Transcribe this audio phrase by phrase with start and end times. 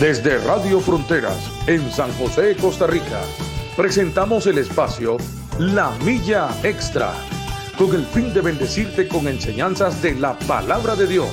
[0.00, 3.20] Desde Radio Fronteras, en San José, Costa Rica,
[3.76, 5.18] presentamos el espacio
[5.58, 7.12] La Milla Extra,
[7.76, 11.28] con el fin de bendecirte con enseñanzas de la palabra de Dios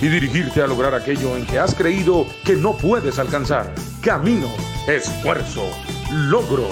[0.00, 3.72] y dirigirte a lograr aquello en que has creído que no puedes alcanzar.
[4.00, 4.48] Camino,
[4.86, 5.68] esfuerzo,
[6.12, 6.68] logro.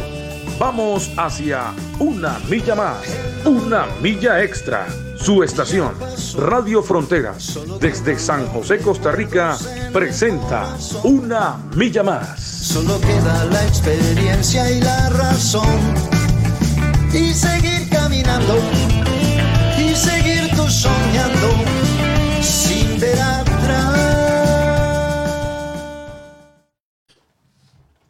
[0.59, 2.98] Vamos hacia una milla más,
[3.45, 4.86] una milla extra.
[5.16, 5.95] Su estación,
[6.36, 9.56] Radio Fronteras, desde San José, Costa Rica,
[9.92, 12.41] presenta Una Milla Más.
[12.41, 16.11] Solo queda la experiencia y la razón.
[17.14, 18.54] Y seguir caminando.
[19.77, 21.48] Y seguir tú soñando.
[22.41, 23.98] Sin ver atrás.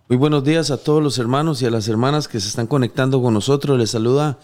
[0.08, 3.20] Muy buenos días a todos los hermanos y a las hermanas que se están conectando
[3.20, 3.76] con nosotros.
[3.76, 4.38] Les saluda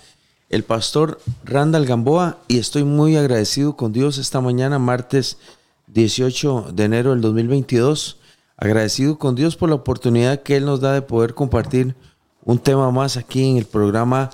[0.49, 5.39] el pastor Randall Gamboa y estoy muy agradecido con Dios esta mañana, martes
[5.87, 8.17] 18 de enero del 2022.
[8.57, 11.95] Agradecido con Dios por la oportunidad que Él nos da de poder compartir
[12.43, 14.31] un tema más aquí en el programa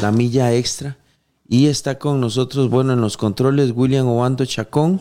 [0.00, 0.96] La Milla Extra.
[1.48, 5.00] Y está con nosotros, bueno, en los controles William Obando Chacón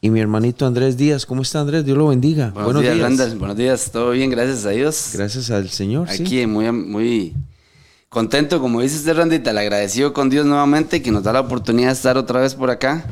[0.00, 1.26] y mi hermanito Andrés Díaz.
[1.26, 1.84] ¿Cómo está Andrés?
[1.84, 2.50] Dios lo bendiga.
[2.50, 3.38] Buenos, días, Randall.
[3.38, 3.90] Buenos días.
[3.92, 4.30] ¿Todo bien?
[4.30, 5.10] Gracias a Dios.
[5.14, 6.08] Gracias al Señor.
[6.10, 6.46] Aquí sí.
[6.46, 7.34] muy, muy
[8.08, 11.94] contento, como dices, Randita, le agradecido con Dios nuevamente que nos da la oportunidad de
[11.94, 13.04] estar otra vez por acá,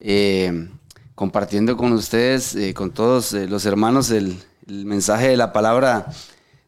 [0.00, 0.68] eh,
[1.14, 4.36] compartiendo con ustedes, eh, con todos eh, los hermanos, el,
[4.68, 6.06] el, mensaje de la palabra,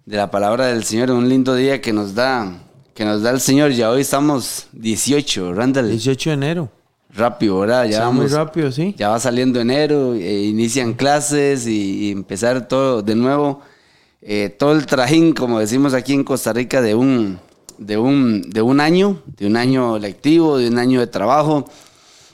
[0.06, 2.52] de la palabra del Señor, un lindo día que nos da,
[2.98, 3.70] que nos da el Señor.
[3.70, 5.88] Ya hoy estamos 18, Randall.
[5.88, 6.68] 18 de enero.
[7.14, 7.84] Rápido, ¿verdad?
[7.84, 8.92] Ya Sí, vamos, muy rápido, sí.
[8.98, 13.60] Ya va saliendo enero, eh, inician clases y, y empezar todo de nuevo.
[14.20, 17.38] Eh, todo el trajín, como decimos aquí en Costa Rica, de un,
[17.78, 21.70] de un, de un año, de un año lectivo, de un año de trabajo,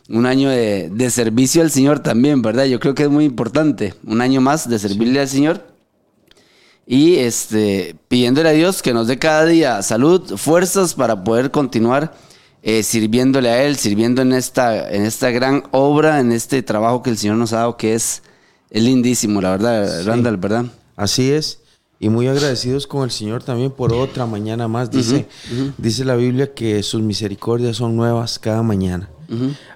[0.08, 2.64] un año de, de servicio al Señor también, ¿verdad?
[2.64, 5.73] Yo creo que es muy importante, un año más de servirle al Señor.
[6.86, 12.14] Y este, pidiéndole a Dios que nos dé cada día salud, fuerzas para poder continuar
[12.62, 17.10] eh, sirviéndole a Él, sirviendo en esta, en esta gran obra, en este trabajo que
[17.10, 18.22] el Señor nos ha dado, que es,
[18.70, 20.06] es lindísimo, la verdad, Sí.
[20.06, 20.64] Randall, ¿verdad?
[20.96, 21.60] Así es.
[22.00, 24.90] Y muy agradecidos con el Señor también por otra mañana más.
[24.90, 25.26] Dice,
[25.78, 29.08] dice la Biblia que sus misericordias son nuevas cada mañana.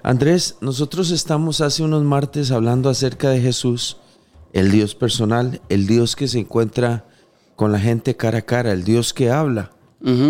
[0.03, 3.97] Andrés, nosotros estamos hace unos martes hablando acerca de Jesús,
[4.53, 7.05] el Dios personal, el Dios que se encuentra
[7.55, 9.71] con la gente cara a cara, el Dios que habla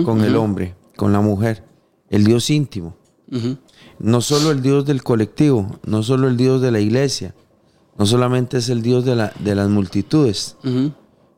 [0.03, 1.63] con el hombre, con la mujer,
[2.09, 2.95] el Dios íntimo.
[3.99, 7.35] No solo el Dios del colectivo, no solo el Dios de la iglesia,
[7.97, 10.57] no solamente es el Dios de, la, de las multitudes,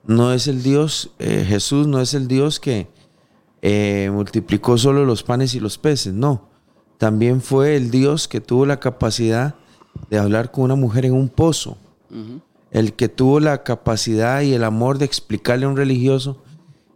[0.05, 2.87] no es el Dios, eh, Jesús no es el Dios que
[3.61, 6.49] eh, multiplicó solo los panes y los peces, no.
[6.97, 9.55] También fue el Dios que tuvo la capacidad
[10.09, 11.77] de hablar con una mujer en un pozo.
[12.71, 16.41] El que tuvo la capacidad y el amor de explicarle a un religioso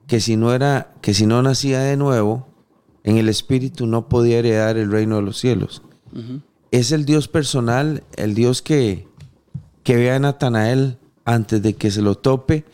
[0.07, 2.47] que si no era, que si no nacía de nuevo
[3.03, 5.83] en el espíritu no podía heredar el reino de los cielos.
[6.71, 9.07] Es el Dios personal, el Dios que,
[9.83, 12.65] que ve a Natanael antes de que se lo tope,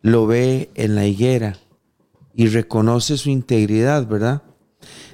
[0.00, 1.58] lo ve en la higuera
[2.34, 4.42] y reconoce su integridad, ¿verdad?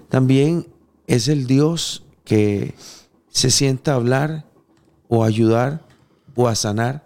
[0.09, 0.69] También
[1.07, 2.75] es el Dios que
[3.29, 4.47] se sienta a hablar
[5.09, 5.87] o ayudar
[6.35, 7.05] o a sanar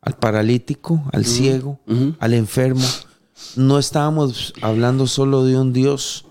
[0.00, 1.80] al paralítico, al ciego,
[2.20, 2.84] al enfermo.
[3.56, 6.24] No estábamos hablando solo de un Dios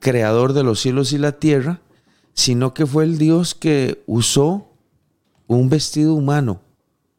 [0.00, 1.80] creador de los cielos y la tierra,
[2.34, 4.70] sino que fue el Dios que usó
[5.46, 6.60] un vestido humano,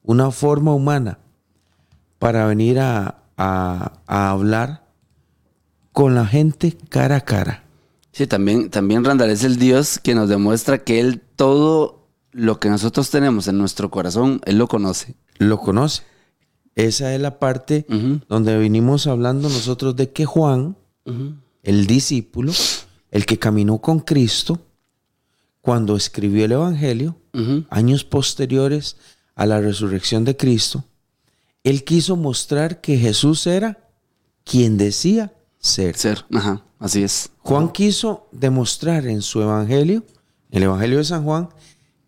[0.03, 1.19] una forma humana,
[2.19, 4.85] para venir a, a- a hablar
[5.91, 7.63] con la gente cara a cara.
[8.11, 12.69] Sí, también, también Randall es el Dios que nos demuestra que Él todo lo que
[12.69, 15.15] nosotros tenemos en nuestro corazón, Él lo conoce.
[15.39, 16.03] Lo conoce.
[16.75, 17.85] Esa es la parte
[18.29, 20.77] donde venimos hablando nosotros de que Juan,
[21.63, 22.53] el discípulo,
[23.11, 24.61] el que caminó con Cristo,
[25.61, 27.17] cuando escribió el Evangelio,
[27.69, 28.97] años posteriores
[29.35, 30.85] a la resurrección de Cristo,
[31.63, 33.89] él quiso mostrar que Jesús era
[34.43, 35.97] quien decía ser.
[35.97, 37.31] Ser, ajá, así es.
[37.39, 40.05] Juan quiso demostrar en su Evangelio,
[40.49, 41.49] el Evangelio de San Juan,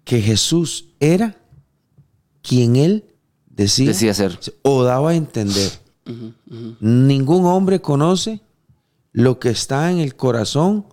[0.05, 1.37] que Jesús era
[2.41, 3.10] quien él
[3.61, 4.39] decía, Decía ser.
[4.63, 5.71] o daba a entender.
[6.79, 8.41] Ningún hombre conoce
[9.13, 10.85] lo que está en el corazón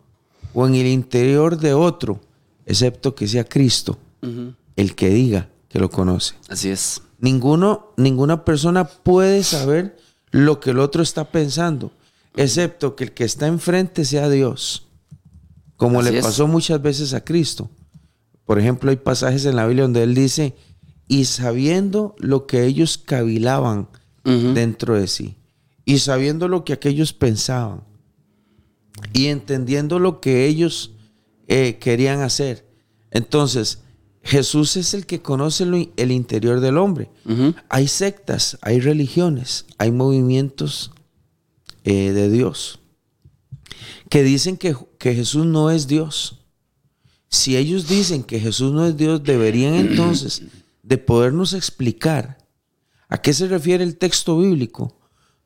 [0.55, 2.20] o en el interior de otro,
[2.67, 3.99] excepto que sea Cristo
[4.76, 6.35] el que diga que lo conoce.
[6.49, 7.03] Así es.
[7.20, 9.97] Ninguno, ninguna persona puede saber
[10.31, 11.93] lo que el otro está pensando,
[12.37, 14.87] excepto que el que está enfrente sea Dios,
[15.76, 16.25] como Así le es.
[16.25, 17.71] pasó muchas veces a Cristo.
[18.44, 20.55] Por ejemplo, hay pasajes en la Biblia donde él dice,
[21.09, 23.89] y sabiendo lo que ellos cavilaban
[24.25, 25.37] dentro de sí,
[25.87, 27.83] y sabiendo lo que aquellos pensaban,
[29.15, 30.93] y entendiendo lo que ellos
[31.47, 32.67] eh, querían hacer.
[33.11, 33.79] Entonces,
[34.23, 37.11] Jesús es el que conoce lo el interior del hombre.
[37.71, 40.91] Hay sectas, hay religiones, hay movimientos
[41.85, 42.81] eh, de Dios
[44.09, 46.41] que dicen que, que Jesús no es Dios.
[47.29, 50.43] Si ellos dicen que Jesús no es Dios, deberían entonces
[50.88, 52.38] de podernos explicar
[53.08, 54.96] a qué se refiere el texto bíblico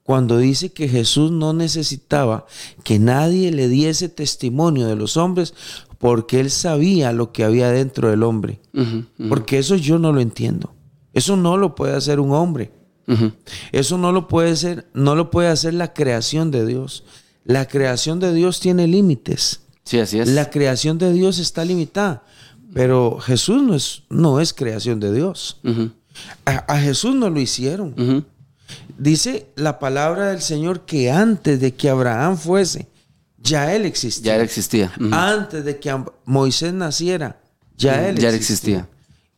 [0.04, 2.46] cuando dice que Jesús no necesitaba
[2.84, 5.54] que nadie le diese testimonio de los hombres
[5.98, 8.60] porque él sabía lo que había dentro del hombre.
[9.28, 10.74] Porque eso yo no lo entiendo.
[11.12, 12.72] Eso no lo puede hacer un hombre.
[13.72, 17.04] Eso no lo puede hacer, no lo puede hacer la creación de Dios.
[17.44, 19.60] La creación de Dios tiene límites.
[19.84, 20.28] Sí, así es.
[20.28, 22.24] La creación de Dios está limitada.
[22.74, 25.58] Pero Jesús no es, no es creación de Dios.
[26.46, 28.24] A, a Jesús no lo hicieron.
[28.98, 32.88] Dice la palabra del Señor que antes de que Abraham fuese,
[33.38, 34.32] ya él existía.
[34.32, 34.92] Ya él existía.
[35.10, 37.40] Antes de que Moisés naciera,
[37.76, 38.78] ya él Ya él existía.
[38.78, 38.88] existía.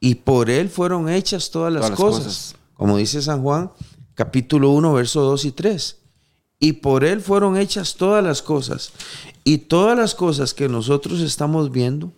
[0.00, 2.24] Y por él fueron hechas todas las, Todas las cosas.
[2.24, 2.56] cosas.
[2.74, 3.70] Como dice San Juan,
[4.14, 5.96] capítulo 1, verso 2 y 3.
[6.60, 8.92] Y por él fueron hechas todas las cosas.
[9.44, 12.12] Y todas las cosas que nosotros estamos viendo,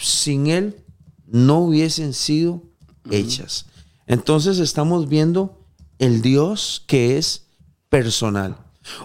[0.00, 0.84] sin él
[1.26, 2.62] no hubiesen sido
[3.10, 3.66] hechas.
[4.06, 5.64] Entonces estamos viendo
[5.98, 7.46] el Dios que es
[7.88, 8.56] personal.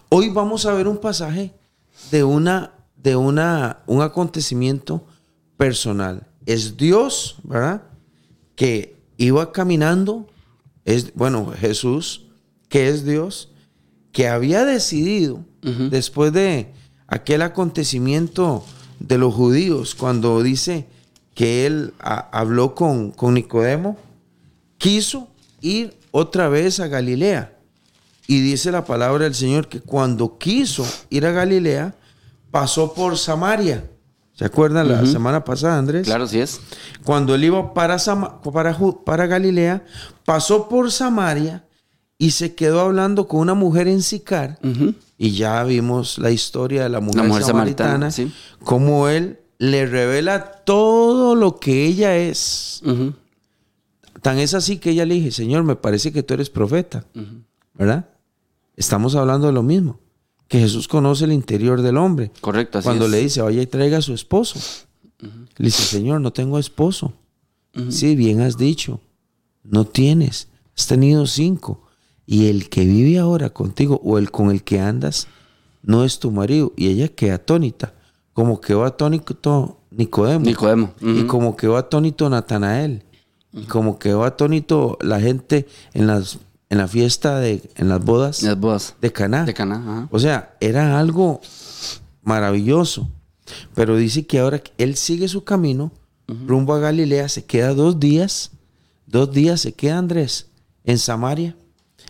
[0.09, 1.53] Hoy vamos a ver un pasaje
[2.12, 5.06] de una de una un acontecimiento
[5.57, 6.27] personal.
[6.45, 7.83] Es Dios, ¿verdad?
[8.56, 10.27] Que iba caminando
[10.86, 12.27] es bueno, Jesús,
[12.69, 13.51] que es Dios,
[14.12, 15.44] que había decidido
[15.89, 16.71] después de
[17.07, 18.63] aquel acontecimiento
[19.00, 20.88] de los judíos cuando dice
[21.33, 23.97] que él a- habló con, con Nicodemo,
[24.77, 25.27] quiso
[25.62, 27.51] ir otra vez a Galilea.
[28.27, 31.94] Y dice la palabra del Señor que cuando quiso ir a Galilea,
[32.51, 33.89] pasó por Samaria.
[34.33, 36.06] ¿Se acuerdan la semana pasada, Andrés?
[36.06, 36.59] Claro, sí es.
[37.03, 39.86] Cuando él iba para, Sama- para, para Galilea,
[40.25, 41.64] pasó por Samaria
[42.17, 44.59] y se quedó hablando con una mujer en Sicar.
[45.17, 48.31] Y ya vimos la historia de la mujer, mujer samaritana, samaritana, sí.
[48.63, 52.81] cómo él le revela todo lo que ella es.
[54.21, 57.06] Tan es así que ella le dije, Señor, me parece que tú eres profeta.
[57.73, 58.09] ¿Verdad?
[58.75, 60.00] Estamos hablando de lo mismo.
[60.47, 62.31] Que Jesús conoce el interior del hombre.
[62.41, 63.12] Correcto, así Cuando es.
[63.12, 64.59] le dice, vaya y traiga a su esposo.
[65.19, 67.13] Le dice, Señor, no tengo esposo.
[67.89, 69.01] Sí, bien has dicho.
[69.63, 70.47] No tienes.
[70.77, 71.81] Has tenido cinco.
[72.25, 75.27] Y el que vive ahora contigo o el con el que andas
[75.83, 76.74] no es tu marido.
[76.75, 77.94] Y ella queda atónita.
[78.33, 80.45] Como quedó atónito Nicodemo.
[80.45, 80.94] Nicodemo.
[81.01, 83.04] Y como quedó atónito Natanael.
[83.54, 86.39] Y como quedó atónito la gente en las
[86.69, 88.95] en la fiesta de en las bodas Las bodas.
[89.00, 89.45] de Caná.
[89.45, 90.07] De Caná, ajá.
[90.12, 91.39] O sea, era algo
[92.24, 93.07] maravilloso.
[93.75, 95.91] Pero dice que ahora él sigue su camino
[96.27, 98.51] rumbo a Galilea, se queda dos días,
[99.05, 100.48] dos días se queda Andrés
[100.84, 101.55] en Samaria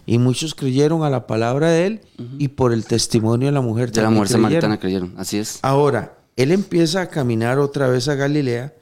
[0.05, 2.01] y muchos creyeron a la palabra de él
[2.37, 4.41] y por el testimonio de la mujer De la mujer creyeron.
[4.43, 5.13] samaritana creyeron.
[5.17, 5.59] Así es.
[5.61, 8.73] Ahora, él empieza a caminar otra vez a Galilea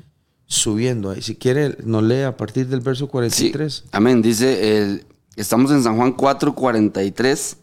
[0.45, 1.11] subiendo.
[1.11, 3.11] Ahí, Si quiere, nos lee a partir del verso Sí.
[3.11, 3.83] 43.
[3.91, 4.21] Amén.
[4.21, 7.57] Dice, el- estamos en San Juan 4, 43.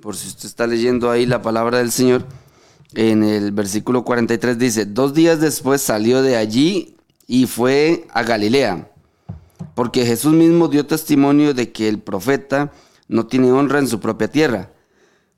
[0.00, 2.24] Por si usted está leyendo ahí la palabra del Señor.
[2.94, 8.88] En el versículo 43 dice, dos días después salió de allí y fue a Galilea.
[9.74, 12.70] Porque Jesús mismo dio testimonio de que el profeta
[13.08, 14.70] no tiene honra en su propia tierra.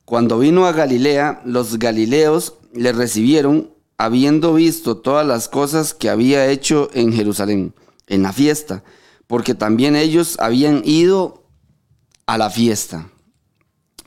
[0.04, 6.47] Cuando vino a Galilea, los galileos le recibieron, habiendo visto todas las cosas que había
[6.49, 7.75] hecho en Jerusalén,
[8.06, 8.83] en la fiesta,
[9.26, 11.44] porque también ellos habían ido
[12.26, 13.09] a la fiesta.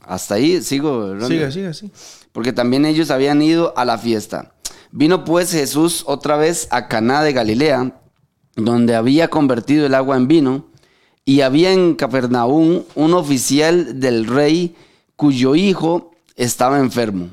[0.02, 1.14] Hasta ahí sigo.
[1.14, 1.28] Ronald?
[1.28, 1.92] Siga, siga, sí.
[2.32, 4.54] porque también ellos habían ido a la fiesta.
[4.92, 8.02] Vino pues Jesús otra vez a Caná de Galilea,
[8.56, 10.68] donde había convertido el agua en vino,
[11.28, 14.78] y había en Capernaum un oficial del rey
[15.18, 17.32] cuyo hijo estaba enfermo.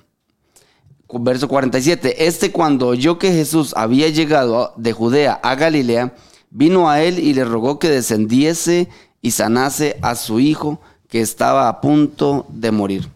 [1.20, 2.26] Verso 47.
[2.26, 6.12] Este cuando oyó que Jesús había llegado de Judea a Galilea,
[6.50, 8.88] vino a él y le rogó que descendiese
[9.22, 13.08] y sanase a su hijo que estaba a punto de morir.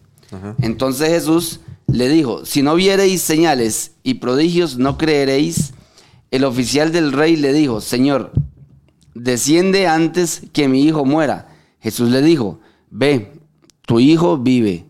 [0.61, 5.73] Entonces Jesús le dijo, si no viereis señales y prodigios, no creeréis.
[6.31, 8.31] El oficial del rey le dijo, Señor,
[9.13, 11.47] desciende antes que mi hijo muera.
[11.79, 13.33] Jesús le dijo, ve,
[13.85, 14.85] tu hijo vive.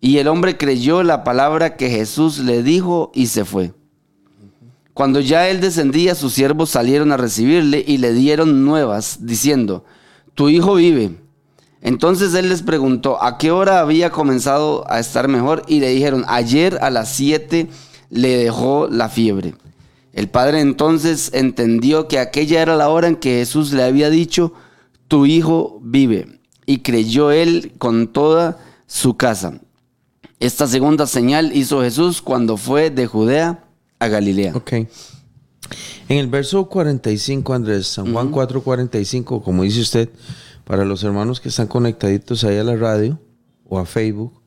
[0.00, 3.74] Y el hombre creyó la palabra que Jesús le dijo y se fue.
[4.94, 9.84] Cuando ya él descendía, sus siervos salieron a recibirle y le dieron nuevas, diciendo,
[10.34, 11.16] tu hijo vive.
[11.82, 16.24] Entonces él les preguntó a qué hora había comenzado a estar mejor y le dijeron,
[16.28, 17.68] ayer a las siete
[18.10, 19.54] le dejó la fiebre.
[20.12, 24.52] El padre entonces entendió que aquella era la hora en que Jesús le había dicho,
[25.08, 26.40] tu hijo vive.
[26.66, 29.60] Y creyó él con toda su casa.
[30.40, 33.64] Esta segunda señal hizo Jesús cuando fue de Judea
[33.98, 34.54] a Galilea.
[34.56, 34.72] Ok.
[34.72, 40.08] En el verso 45, Andrés, San Juan 4, 45, como dice usted,
[40.64, 43.20] para los hermanos que están conectaditos ahí a la radio
[43.68, 44.40] o a Facebook,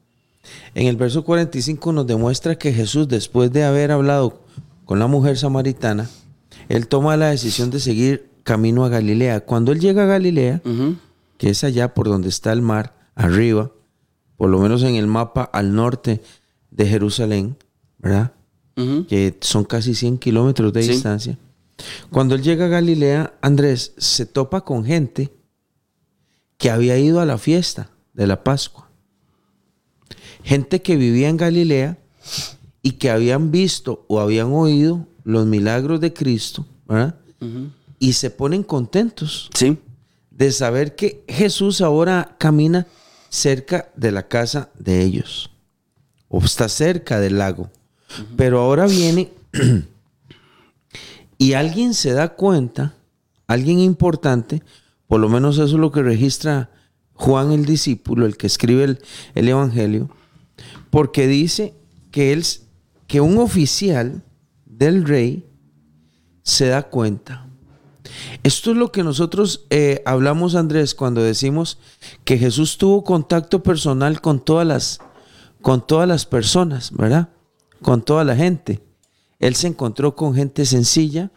[0.75, 4.41] en el verso 45 nos demuestra que Jesús, después de haber hablado
[4.93, 6.07] con la mujer samaritana,
[6.69, 9.39] él toma la decisión de seguir camino a Galilea.
[9.43, 10.61] Cuando él llega a Galilea,
[11.39, 13.71] que es allá por donde está el mar, arriba,
[14.37, 16.21] por lo menos en el mapa al norte
[16.69, 17.57] de Jerusalén,
[17.97, 18.33] ¿verdad?
[19.07, 20.91] Que son casi 100 kilómetros de Sí.
[20.91, 21.39] distancia.
[22.11, 25.33] Cuando él llega a Galilea, Andrés se topa con gente
[26.59, 28.91] que había ido a la fiesta de la Pascua.
[30.43, 31.97] Gente que vivía en Galilea
[32.83, 37.15] y que habían visto o habían oído los milagros de Cristo, ¿verdad?
[37.97, 39.77] Y se ponen contentos Sí.
[40.29, 42.85] de saber que Jesús ahora camina
[43.29, 45.49] cerca de la casa de ellos.
[46.27, 47.69] O está cerca del lago.
[48.37, 49.31] Pero ahora viene
[51.37, 52.93] y alguien se da cuenta,
[53.47, 54.61] alguien importante,
[55.07, 56.69] por lo menos eso es lo que registra
[57.13, 58.99] Juan el discípulo, el que escribe el,
[59.35, 60.09] el Evangelio,
[60.89, 61.73] porque dice
[62.11, 62.43] que, él,
[63.13, 64.23] que un oficial
[64.65, 65.47] del rey
[66.41, 67.47] se da cuenta.
[68.41, 71.77] Esto es lo que nosotros eh, hablamos, Andrés, cuando decimos
[72.25, 74.99] que Jesús tuvo contacto personal con todas las,
[75.61, 77.29] con todas las personas, ¿verdad?
[77.83, 78.81] Con toda la gente.
[79.37, 81.29] Él se encontró con gente sencilla,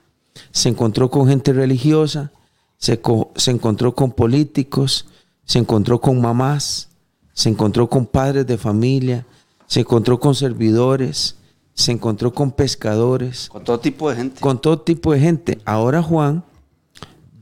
[0.53, 2.33] se encontró con gente religiosa,
[2.79, 2.99] se,
[3.35, 5.09] se encontró con políticos,
[5.45, 6.89] se encontró con mamás,
[7.35, 9.27] se encontró con padres de familia,
[9.67, 11.37] se encontró con servidores,
[11.77, 14.41] se encontró con pescadores, Con todo tipo de gente.
[14.41, 15.59] con todo tipo de gente.
[15.67, 16.43] Ahora Juan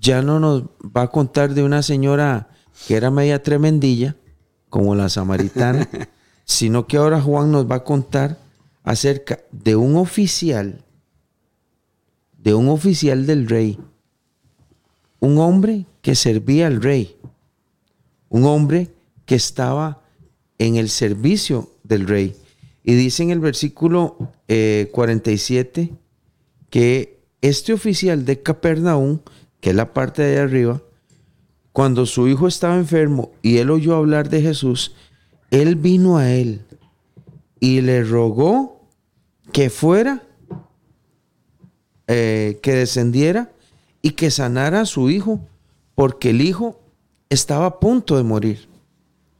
[0.01, 2.49] ya no nos va a contar de una señora
[2.87, 4.17] que era media tremendilla,
[4.69, 5.89] como la samaritana,
[6.45, 8.39] sino que ahora Juan nos va a contar
[8.83, 10.85] acerca de un oficial,
[12.37, 13.79] de un oficial del rey,
[15.21, 17.17] un hombre que servía al rey,
[18.29, 18.91] un hombre
[19.27, 20.03] que estaba
[20.59, 22.37] en el servicio del rey.
[22.85, 25.95] Y dice en el versículo eh, 47
[26.69, 29.21] que este oficial de Capernaum,
[29.61, 30.83] que es la parte de arriba,
[31.73, 34.95] cuando su hijo estaba enfermo y él oyó hablar de Jesús,
[35.51, 36.63] él vino a él
[37.59, 38.89] y le rogó
[39.53, 40.23] que fuera,
[42.07, 43.51] eh, que descendiera
[44.03, 45.41] y que sanara a su hijo,
[45.95, 46.81] porque el hijo
[47.31, 48.69] estaba a punto de morir.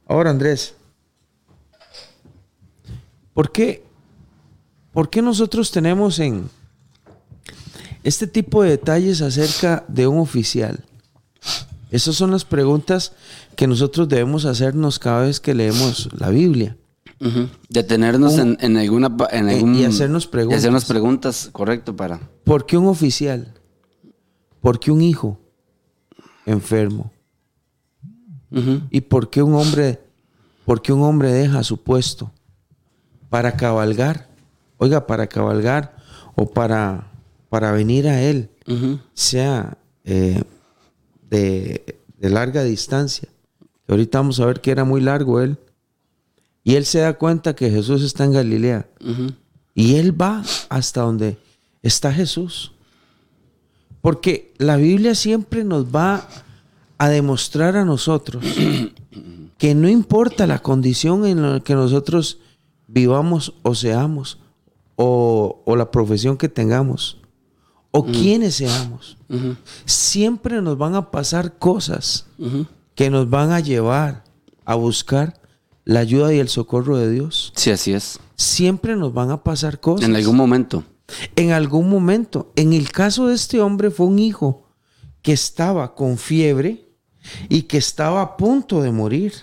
[0.07, 0.74] Ahora, Andrés,
[3.35, 3.83] ¿por qué,
[4.93, 6.49] por qué nosotros tenemos en
[8.03, 10.83] este tipo de detalles acerca de un oficial?
[11.91, 13.11] Esas son las preguntas
[13.55, 16.75] que nosotros debemos hacernos cada vez que leemos la Biblia.
[17.69, 20.57] Detenernos Un- en, en alguna en Eh, algún, y hacernos preguntas.
[20.57, 22.19] y hacernos preguntas, correcto, para.
[22.43, 23.53] ¿Por qué un oficial?
[24.61, 25.39] ¿Por qué un hijo
[26.45, 27.11] enfermo?
[28.89, 30.01] ¿Y por qué un hombre,
[30.65, 32.31] por qué un hombre deja su puesto
[33.35, 34.29] para cabalgar?
[34.77, 35.93] Oiga, para cabalgar
[36.35, 37.11] o para,
[37.49, 38.49] para venir a él,
[39.13, 40.41] sea eh,
[41.29, 43.27] de, de larga distancia.
[43.85, 45.57] Que ahorita vamos a ver que era muy largo él.
[46.63, 48.87] Y él se da cuenta que Jesús está en Galilea.
[49.73, 51.37] Y él va hasta donde
[51.83, 52.71] está Jesús.
[53.99, 56.25] Porque la Biblia siempre nos va
[56.97, 58.45] a demostrar a nosotros
[59.57, 62.39] que no importa la condición en la que nosotros
[62.95, 64.39] vivamos o seamos,
[64.95, 67.17] o, o la profesión que tengamos,
[67.91, 69.17] o quienes seamos,
[69.85, 72.25] siempre nos van a pasar cosas
[72.95, 74.23] que nos van a llevar
[74.63, 75.39] a buscar
[75.83, 77.53] la ayuda y el socorro de Dios.
[77.55, 78.19] Sí, así es.
[78.35, 80.09] Siempre nos van a pasar cosas.
[80.09, 80.83] En algún momento.
[81.35, 82.51] En algún momento.
[82.55, 84.67] En el caso de este hombre fue un hijo
[85.21, 86.89] que estaba con fiebre
[87.49, 89.33] y que estaba a punto de morir.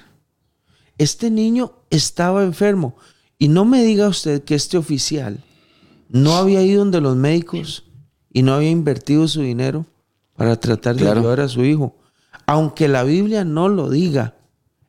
[0.98, 2.96] Este niño estaba enfermo
[3.42, 5.42] Y no me diga usted que este oficial
[6.08, 7.82] no había ido donde los médicos
[8.32, 9.84] y no había invertido su dinero
[10.36, 11.18] para tratar de Claro.
[11.22, 11.96] ayudar a su hijo.
[12.46, 14.36] Aunque la Biblia no lo diga,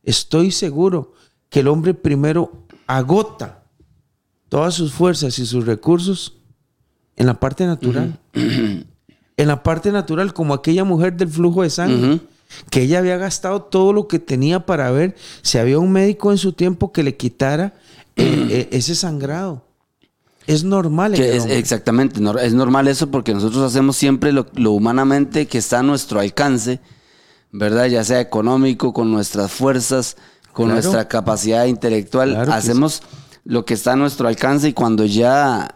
[0.03, 1.13] estoy seguro
[1.49, 3.63] que el hombre primero agota
[4.49, 6.37] todas sus fuerzas y sus recursos
[7.15, 8.19] en la parte natural.
[8.35, 12.19] en la parte natural, como aquella mujer del flujo de sangre,
[12.69, 16.37] que ella había gastado todo lo que tenía para ver si había un médico en
[16.37, 17.73] su tiempo que le quitara
[18.15, 19.63] eh, eh, ese sangrado.
[20.45, 21.13] Es normal.
[21.13, 25.79] Que es, exactamente, es normal eso porque nosotros hacemos siempre lo, lo humanamente que está
[25.79, 26.81] a nuestro alcance,
[27.51, 27.85] ¿verdad?
[27.87, 30.17] Ya sea económico, con nuestras fuerzas,
[30.51, 30.81] con Claro.
[30.81, 33.01] nuestra capacidad intelectual, Claro hacemos
[33.45, 35.75] lo que está a nuestro alcance y cuando ya,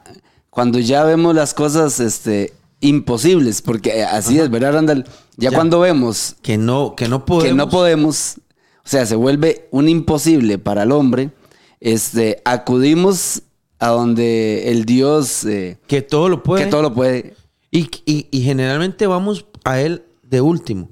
[0.49, 5.05] cuando ya vemos las cosas este, imposibles, porque eh, así es, ¿verdad, Randall?
[5.37, 5.55] Ya, Ya.
[5.57, 7.45] cuando vemos que no, que no podemos.
[7.49, 8.35] que no podemos,
[8.85, 11.31] o sea, se vuelve un imposible para el hombre,
[11.79, 13.43] este, acudimos
[13.79, 16.65] a donde el Dios eh, que todo lo puede.
[16.65, 17.35] que todo lo puede.
[17.71, 20.89] Y, y- y generalmente vamos a él de último.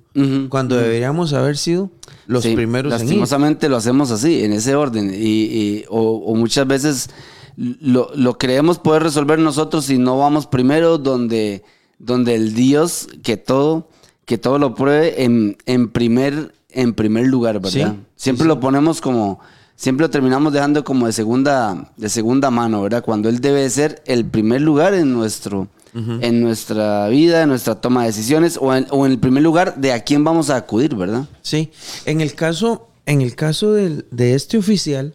[0.50, 1.92] Cuando deberíamos haber sido
[2.26, 3.04] los Sí, primeros en ir.
[3.06, 5.12] Lastimosamente lo hacemos así, en ese orden.
[5.14, 7.10] Y, y- o, o muchas veces
[7.58, 11.64] lo, lo creemos poder resolver nosotros y no vamos primero donde,
[12.00, 13.90] donde el Dios que todo,
[14.26, 17.96] que todo lo pruebe en, en primer, en primer lugar, ¿verdad?
[17.96, 19.40] Sí, Siempre lo ponemos como,
[19.76, 23.04] siempre lo terminamos dejando como de segunda, de segunda mano, ¿verdad?
[23.04, 28.02] Cuando Él debe ser el primer lugar en nuestro, en nuestra vida, en nuestra toma
[28.02, 30.94] de decisiones, o en, o en el primer lugar de a quién vamos a acudir,
[30.96, 31.26] ¿verdad?
[31.42, 31.72] Sí,
[32.06, 35.14] en el caso, en el caso del- de este oficial,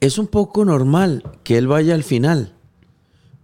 [0.00, 2.52] es un poco normal que él vaya al final.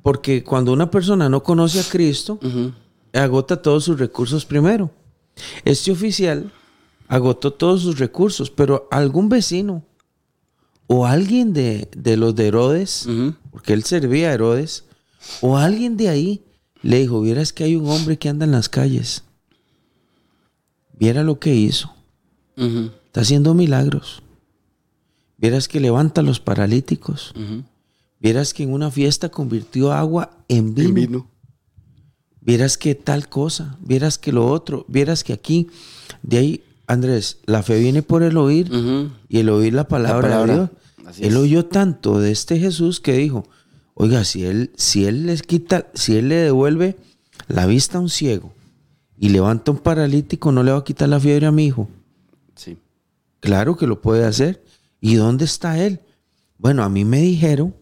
[0.02, 2.38] Porque cuando una persona no conoce a Cristo,
[3.12, 4.90] agota todos sus recursos primero.
[5.64, 6.52] Este oficial
[7.12, 9.84] agotó todos sus recursos, pero algún vecino
[10.86, 13.06] o alguien de, de los de Herodes,
[13.50, 14.84] porque él servía a Herodes,
[15.42, 16.42] o alguien de ahí
[16.80, 19.24] le dijo, vieras que hay un hombre que anda en las calles.
[20.98, 21.92] Viera lo que hizo.
[22.56, 24.22] Está haciendo milagros.
[25.36, 27.34] Vieras que levanta a los paralíticos.
[28.20, 31.28] Vieras que en una fiesta convirtió agua en vino.
[32.40, 33.76] Vieras que tal cosa.
[33.80, 34.86] Vieras que lo otro.
[34.88, 35.68] Vieras que aquí.
[36.22, 38.70] De ahí, Andrés, la fe viene por el oír
[39.28, 40.52] y el oír la palabra, palabra.
[40.52, 40.70] de Dios.
[41.06, 41.36] Así él es.
[41.36, 43.44] oyó tanto de este Jesús que dijo,
[43.94, 46.96] oiga, si él, si él les quita, si él le devuelve
[47.48, 48.52] la vista a un ciego
[49.18, 51.88] y levanta a un paralítico, no le va a quitar la fiebre a mi hijo.
[52.54, 52.78] Sí.
[53.40, 54.62] Claro que lo puede hacer.
[55.00, 56.00] ¿Y dónde está él?
[56.58, 57.74] Bueno, a mí me dijeron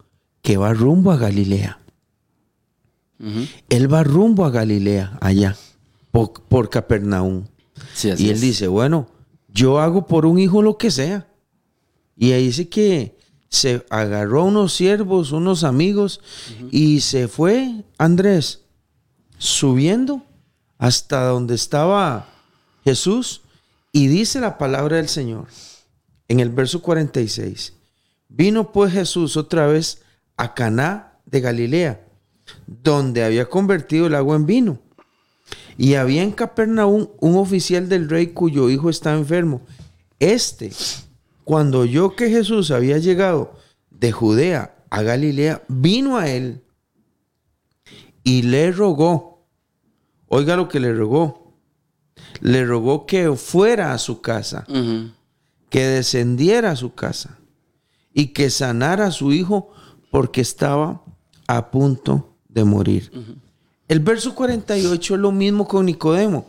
[0.42, 1.78] que va rumbo a Galilea.
[3.18, 3.46] Ujú.
[3.68, 5.54] Él va rumbo a Galilea, allá,
[6.10, 7.44] por, por Capernaum.
[7.94, 8.40] Sí, y él es.
[8.40, 9.08] dice, bueno,
[9.48, 11.26] yo hago por un hijo lo que sea.
[12.16, 13.16] Y ahí dice que
[13.48, 16.20] se agarró unos siervos, unos amigos,
[16.70, 18.62] y se fue, Andrés,
[19.38, 20.22] subiendo
[20.78, 22.28] hasta donde estaba
[22.84, 23.42] Jesús.
[23.92, 25.48] Y dice la palabra del Señor
[26.28, 27.74] en el verso 46.
[28.28, 30.02] Vino pues Jesús otra vez
[30.36, 32.06] a Caná de Galilea,
[32.66, 34.78] donde había convertido el agua en vino.
[35.80, 39.62] Y había en Capernaum un oficial del rey cuyo hijo estaba enfermo.
[40.18, 40.70] Este,
[41.42, 43.56] cuando oyó que Jesús había llegado
[43.88, 46.62] de Judea a Galilea, vino a él
[48.24, 49.46] y le rogó.
[50.28, 51.56] Oiga lo que le rogó.
[52.42, 54.66] Le rogó que fuera a su casa,
[55.70, 57.38] que descendiera a su casa
[58.12, 59.70] y que sanara a su hijo
[60.10, 61.02] porque estaba
[61.46, 63.10] a punto de morir.
[63.90, 66.46] El verso 48 es lo mismo con Nicodemo.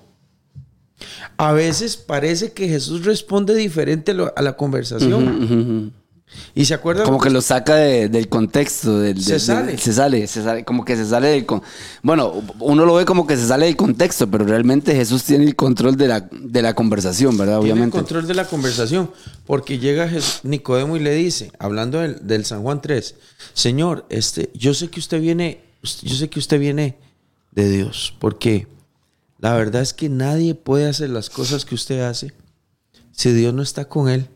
[1.38, 5.92] A veces parece que Jesús responde diferente a la conversación.
[6.54, 9.00] Y se acuerdan Como que lo saca de- del contexto.
[9.00, 9.78] Del, Se del- sale.
[9.80, 10.64] Se sale, se sale.
[10.64, 11.46] Como que se sale del...
[11.48, 11.64] con-
[12.04, 15.56] Bueno, uno lo ve como que se sale del contexto, pero realmente Jesús tiene el
[15.56, 17.56] control de la, de la conversación, ¿verdad?
[17.56, 17.98] tiene el Obviamente.
[17.98, 19.10] control de la conversación.
[19.48, 20.08] Porque llega
[20.44, 23.16] Nicodemo y le dice, hablando del, del San Juan 3,
[23.54, 25.62] Señor, este, yo sé que usted viene,
[26.04, 26.98] yo sé que usted viene
[27.52, 28.68] de Dios, porque
[29.40, 32.34] la verdad es que nadie puede hacer las cosas que usted hace
[33.12, 34.28] si Dios no está con él.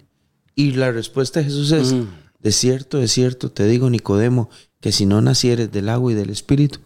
[0.56, 2.08] Y la respuesta de Jesús es, Ujú.
[2.40, 4.50] de cierto, de cierto, te digo, Nicodemo,
[4.80, 6.80] que si no nacieres del agua y del Espíritu,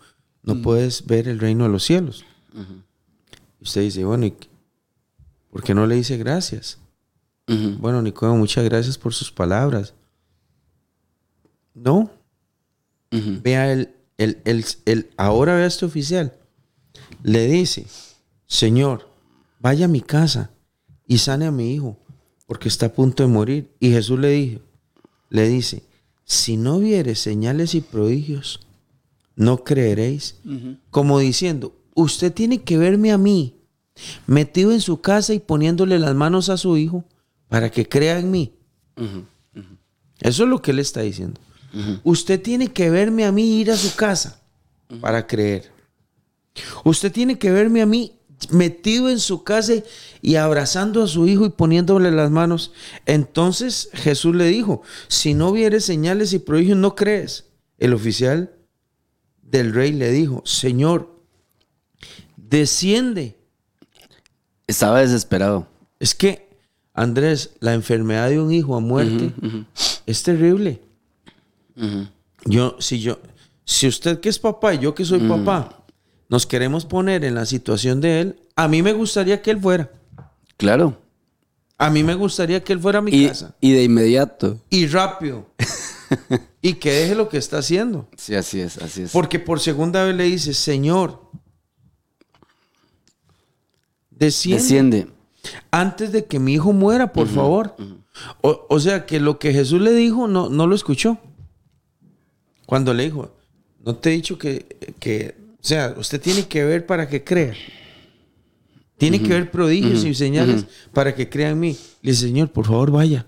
[0.43, 2.25] no puedes ver el reino de los cielos.
[3.61, 4.33] Usted dice, bueno, ¿y
[5.51, 6.77] por qué no le dice gracias?
[7.47, 9.93] Bueno, Nicodemo, muchas gracias por sus palabras.
[11.73, 12.09] No,
[13.43, 16.33] vea el, el, el, el- ahora este oficial.
[17.23, 17.85] Le dice,
[18.45, 19.09] Señor,
[19.59, 20.51] vaya a mi casa
[21.07, 21.97] y sane a mi hijo,
[22.45, 23.71] porque está a punto de morir.
[23.79, 24.61] Y Jesús le dijo,
[25.29, 25.83] le dice,
[26.25, 28.59] si no viere señales y prodigios,
[29.35, 30.35] no creeréis.
[30.91, 33.55] Como diciendo, usted tiene que verme a mí,
[34.27, 37.03] metido en su casa y poniéndole las manos a su hijo
[37.47, 38.53] para que crea en mí.
[40.19, 41.39] Eso es lo que él está diciendo.
[42.03, 44.41] Usted tiene que verme a mí ir a su casa
[45.01, 45.71] para creer.
[46.83, 48.13] Usted tiene que verme a mí
[48.49, 49.73] metido en su casa
[50.21, 52.71] y abrazando a su hijo y poniéndole las manos.
[53.05, 57.45] Entonces Jesús le dijo, si no vieres señales y prodigios, no crees.
[57.77, 58.53] El oficial
[59.41, 61.15] del rey le dijo, Señor,
[62.37, 63.37] desciende.
[64.67, 65.67] Estaba desesperado.
[65.99, 66.49] Es que,
[66.93, 69.33] Andrés, la enfermedad de un hijo a muerte
[70.05, 70.81] es terrible.
[72.45, 73.19] Yo, si yo,
[73.65, 75.83] si usted que es papá y yo que soy papá,
[76.29, 79.91] nos queremos poner en la situación de él, a mí me gustaría que él fuera.
[80.57, 81.01] Claro.
[81.77, 83.55] A mí me gustaría que él fuera a mi Y, casa.
[83.61, 84.59] y de inmediato.
[84.69, 85.47] Y rápido.
[86.61, 88.07] y que deje lo que está haciendo.
[88.17, 89.11] Sí, así es, así es.
[89.11, 91.21] Porque por segunda vez le dice, Señor,
[94.11, 95.07] desciende, Desciende.
[95.71, 97.75] antes de que mi hijo muera, por favor.
[98.41, 101.17] o, o sea que lo que Jesús le dijo no, no lo escuchó.
[102.69, 103.35] Cuando le dijo,
[103.83, 107.55] no te he dicho que, que, o sea, usted tiene que ver para que crea.
[108.95, 111.75] Tiene que ver prodigios y señales para que crea en mí.
[112.03, 113.25] Le dice, Señor, por favor, vaya.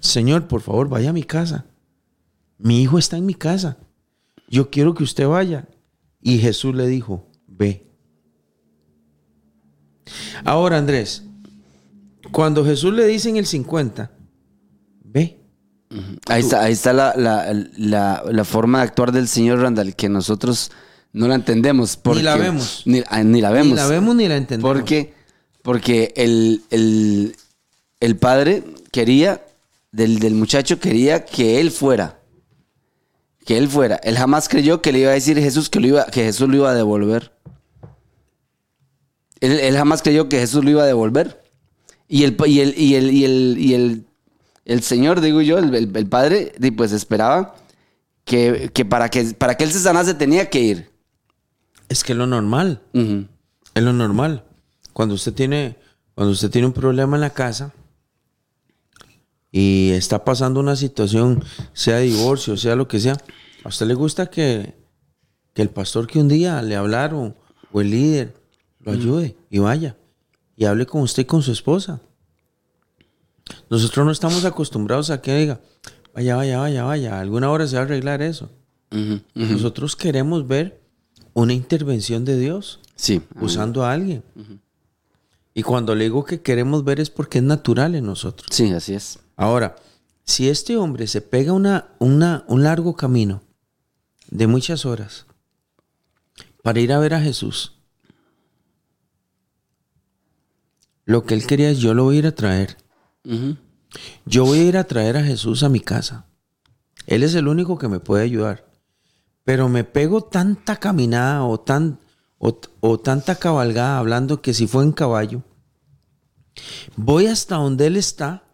[0.00, 1.64] Señor, por favor, vaya a mi casa.
[2.58, 3.78] Mi hijo está en mi casa.
[4.46, 5.66] Yo quiero que usted vaya.
[6.20, 7.86] Y Jesús le dijo, ve.
[10.44, 11.24] Ahora, Andrés,
[12.30, 14.10] cuando Jesús le dice en el 50,
[15.02, 15.45] ve.
[16.28, 20.08] Ahí está, ahí está la, la- la- la forma de actuar del señor Randall, que
[20.08, 20.70] nosotros
[21.12, 21.96] no la entendemos.
[21.96, 22.82] Porque, la vemos.
[22.84, 23.68] Ni, ah, ni la vemos.
[23.70, 24.70] Ni la vemos ni la entendemos.
[24.74, 25.14] Porque,
[25.62, 27.36] porque el, el-
[28.00, 29.44] el padre quería,
[29.92, 32.20] del, del muchacho quería que él fuera.
[33.46, 33.96] Que él fuera.
[34.02, 36.56] Él jamás creyó que le iba a decir Jesús que, lo iba, que Jesús lo
[36.56, 37.32] iba a devolver.
[39.40, 41.42] Él, él jamás creyó que Jesús lo iba a devolver.
[42.08, 44.05] Y el, pa- y el, y el, y el, y el,
[44.66, 47.54] el Señor, digo yo, el, el- el Padre, pues esperaba
[48.24, 50.90] que, que, para que para que él se sanase tenía que ir.
[51.88, 52.82] Es que es lo normal.
[53.74, 54.44] Es lo normal.
[54.92, 55.76] Cuando usted tiene,
[56.14, 57.72] cuando usted tiene un problema en la casa
[59.52, 63.16] y está pasando una situación, sea divorcio, sea lo que sea,
[63.64, 64.74] a usted le gusta que,
[65.54, 67.34] que el pastor que un día le hablaron
[67.72, 68.34] o el líder
[68.80, 69.96] lo ayude y vaya
[70.56, 72.00] y hable con usted y con su esposa.
[73.70, 75.60] Nosotros no estamos acostumbrados a que diga,
[76.14, 78.50] vaya, vaya, vaya, vaya, alguna hora se va a arreglar eso.
[79.34, 80.80] Nosotros queremos ver
[81.34, 83.20] una intervención de Dios Sí.
[83.40, 84.22] usando a alguien.
[85.54, 88.48] Y cuando le digo que queremos ver es porque es natural en nosotros.
[88.50, 89.18] Sí, así es.
[89.36, 89.76] Ahora,
[90.24, 93.42] si este hombre se pega una, una, un largo camino
[94.30, 95.26] de muchas horas
[96.62, 97.72] para ir a ver a Jesús,
[101.04, 102.76] lo que él quería es yo lo voy a ir a traer.
[104.24, 106.26] Yo voy a ir a traer a Jesús a mi casa.
[107.06, 108.66] Él es el único que me puede ayudar.
[109.44, 112.00] Pero me pego tanta caminada o, tan,
[112.38, 115.42] o, o tanta cabalgada hablando que si fue en caballo.
[116.96, 118.44] Voy hasta donde él está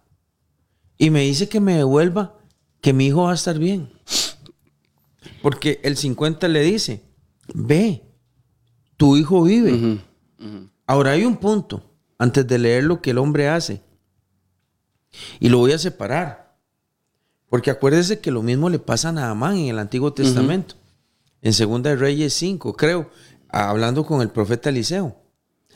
[0.98, 2.38] y me dice que me devuelva,
[2.80, 3.90] que mi hijo va a estar bien.
[5.42, 7.02] Porque el 50 le dice,
[7.54, 8.02] ve,
[8.96, 10.00] tu hijo vive.
[10.86, 11.82] Ahora hay un punto,
[12.18, 13.82] antes de leer lo que el hombre hace.
[15.40, 16.56] Y lo voy a separar.
[17.48, 20.74] Porque acuérdese que lo mismo le pasa a Naamán en el Antiguo Testamento.
[21.42, 23.10] En Segunda de Reyes 5, creo,
[23.48, 25.16] hablando con el profeta Eliseo.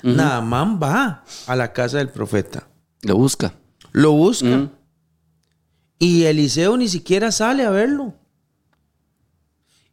[0.03, 2.69] Naamán va a la casa del profeta.
[3.03, 3.55] Lo busca.
[3.93, 4.71] Lo busca.
[5.99, 8.15] Y Eliseo ni siquiera sale a verlo.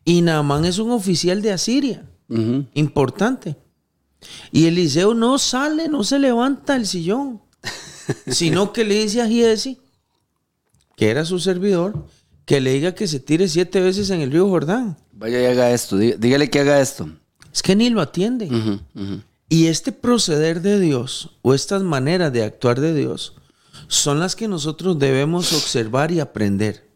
[0.05, 2.09] Y Naamán es un oficial de Asiria.
[2.73, 3.57] Importante.
[4.51, 7.41] Y Eliseo no sale, no se levanta del sillón.
[8.27, 9.79] Sino que le dice a Giesi,
[10.95, 12.05] que era su servidor,
[12.45, 14.97] que le diga que se tire siete veces en el río Jordán.
[15.13, 15.97] Vaya y haga esto.
[15.97, 17.09] Dí- Dígale que haga esto.
[17.53, 18.49] Es que ni lo atiende.
[19.49, 23.35] Y este proceder de Dios o estas maneras de actuar de Dios
[23.87, 26.87] son las que nosotros debemos observar y aprender.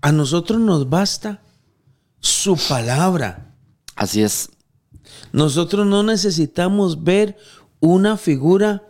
[0.00, 1.40] A nosotros nos basta
[2.20, 3.54] su palabra.
[3.94, 4.50] Así es.
[5.32, 7.36] Nosotros no necesitamos ver
[7.82, 8.84] una figura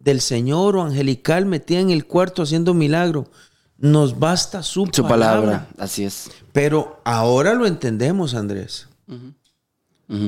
[0.00, 3.30] del Señor o angelical metida en el cuarto haciendo milagro.
[3.78, 5.40] Nos basta su, Su palabra.
[5.40, 5.68] palabra.
[5.78, 6.30] Así es.
[6.52, 8.88] Pero ahora lo entendemos, Andrés.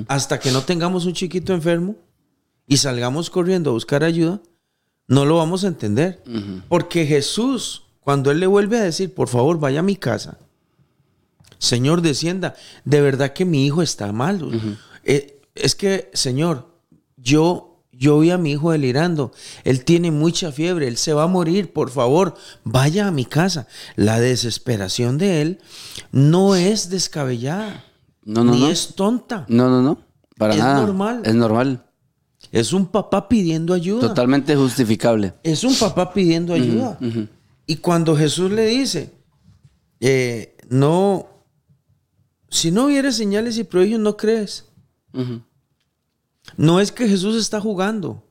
[0.09, 1.97] Hasta que no tengamos un chiquito enfermo
[2.67, 4.41] y salgamos corriendo a buscar ayuda,
[5.09, 6.23] no lo vamos a entender.
[6.69, 10.37] Porque Jesús, Cuando él le vuelve a decir, por favor, vaya a mi casa.
[11.59, 12.55] Señor, descienda.
[12.85, 14.79] De verdad que mi hijo está mal.
[15.05, 16.69] Eh, es que, Señor,
[17.17, 19.33] yo, yo vi a mi hijo delirando.
[19.65, 20.89] Él tiene mucha fiebre.
[20.89, 21.73] Él se va a morir.
[21.73, 23.67] Por favor, vaya a mi casa.
[23.97, 25.59] La desesperación de él
[26.13, 27.85] no es descabellada.
[28.25, 28.69] No, no, ni no.
[28.71, 29.45] es tonta.
[29.49, 29.99] No, no, no.
[30.39, 30.81] Para Es nada.
[30.81, 31.23] normal.
[31.25, 31.85] Es normal.
[32.53, 34.09] Es un papá pidiendo ayuda.
[34.09, 35.35] Totalmente justificable.
[35.43, 36.99] Es un papá pidiendo ayuda.
[37.67, 39.13] Y cuando Jesús le dice,
[40.01, 41.27] eh, no,
[42.51, 44.67] si no hubiera señales y prodigios, no crees.
[45.15, 45.41] Ujú.
[46.57, 48.23] No es que Jesús está jugando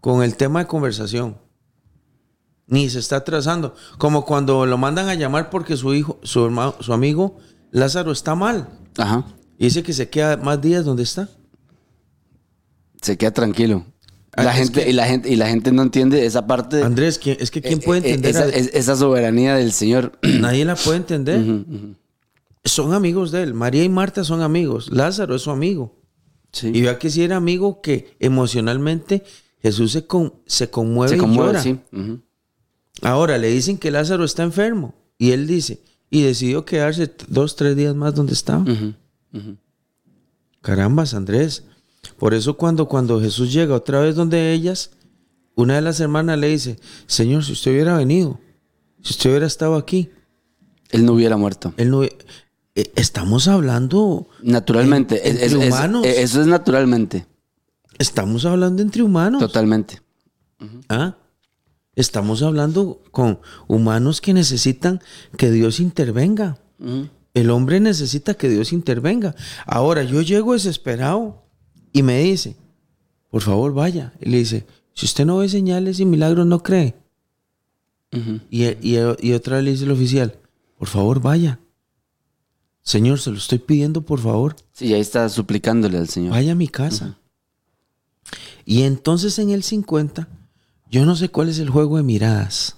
[0.00, 1.36] con el tema de conversación.
[2.66, 3.74] Ni se está atrasando.
[3.98, 7.38] Como cuando lo mandan a llamar porque su hijo, su hermano, su amigo
[7.72, 8.68] Lázaro está mal.
[8.96, 9.24] Ajá.
[9.58, 11.28] Y dice que se queda más días donde está.
[13.02, 13.84] Se queda tranquilo.
[14.36, 16.82] Ah, La es gente, que- y, la gente, y la gente no entiende esa parte.
[16.82, 18.30] Andrés, ¿quién- es que ¿quién eh, puede eh, entender?
[18.30, 20.18] esa, a- esa soberanía del Señor.
[20.40, 21.44] Nadie la puede entender.
[22.64, 23.54] Son amigos de él.
[23.54, 24.90] María y Marta son amigos.
[24.92, 25.99] Lázaro es su amigo.
[26.52, 26.70] Sí.
[26.74, 29.22] Y vea que si era amigo que emocionalmente
[29.62, 31.62] Jesús se, con- se conmueve Se y conmueve, llora.
[31.62, 31.78] sí.
[33.02, 34.94] Ahora le dicen que Lázaro está enfermo.
[35.18, 38.64] Y él dice, y decidió quedarse dos, tres días más donde estaba.
[40.62, 41.64] Carambas, Andrés.
[42.18, 44.90] Por eso cuando, cuando Jesús llega otra vez donde ellas,
[45.54, 48.38] una de las hermanas le dice, Señor, si usted hubiera venido,
[49.02, 50.10] si usted hubiera estado aquí,
[50.90, 51.72] Él no hubiera muerto.
[51.76, 52.02] él no...
[52.80, 55.28] eh, estamos hablando, Naturalmente.
[55.28, 56.06] En- Es- es- entre es- humanos.
[56.06, 57.26] eh, eso es naturalmente.
[57.98, 59.40] estamos hablando entre humanos.
[59.40, 60.00] Totalmente.
[60.88, 61.16] ¿Ah?
[61.96, 65.00] Estamos hablando con humanos que necesitan
[65.36, 66.58] que Dios intervenga.
[67.34, 69.34] El hombre necesita que Dios intervenga.
[69.66, 71.44] Ahora yo llego desesperado
[71.92, 72.56] y me dice,
[73.30, 74.12] por favor vaya.
[74.20, 76.94] Y le dice, si usted no ve señales y milagros, no cree.
[78.50, 80.38] Y- y otra vez le dice el oficial,
[80.78, 81.60] por favor vaya.
[82.82, 84.56] Señor, se lo estoy pidiendo, por favor.
[84.72, 86.32] Sí, ahí está suplicándole al Señor.
[86.32, 87.18] Vaya a mi casa.
[88.64, 90.28] Y entonces en el 50,
[90.90, 92.76] yo no sé cuál es el juego de miradas.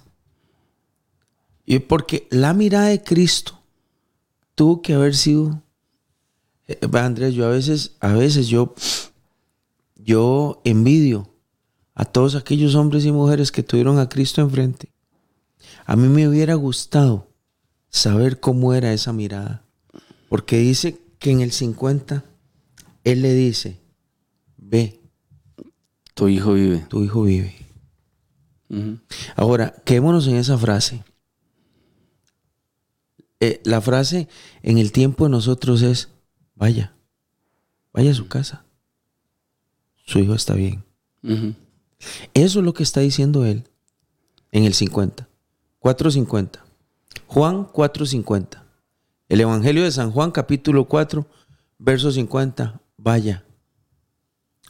[1.65, 3.59] Y porque la mirada de Cristo
[4.55, 5.61] tuvo que haber sido.
[6.67, 8.73] Eh, vea, Andrés, yo a veces, a veces yo,
[9.95, 11.29] yo envidio
[11.95, 14.91] a todos aquellos hombres y mujeres que tuvieron a Cristo enfrente.
[15.85, 17.27] A mí me hubiera gustado
[17.89, 19.62] saber cómo era esa mirada.
[20.33, 22.25] Porque dice que en el 50
[23.03, 23.79] él le dice,
[24.57, 24.99] ve,
[26.15, 26.79] Tu hijo vive.
[26.89, 27.55] tu hijo vive.
[29.35, 31.03] Ahora, quedémonos en esa frase.
[33.41, 34.27] Eh, la frase
[34.63, 36.09] en el tiempo de nosotros es,
[36.55, 36.95] vaya,
[37.93, 38.65] vaya a su casa.
[40.03, 40.83] Su hijo está bien.
[42.33, 43.65] Eso es lo que está diciendo él
[44.51, 45.29] en el 50.
[45.79, 46.59] 4.50.
[47.27, 48.62] Juan 4.50.
[49.33, 51.25] El Evangelio de San Juan capítulo 4,
[51.79, 52.79] verso 50.
[52.97, 53.43] Vaya,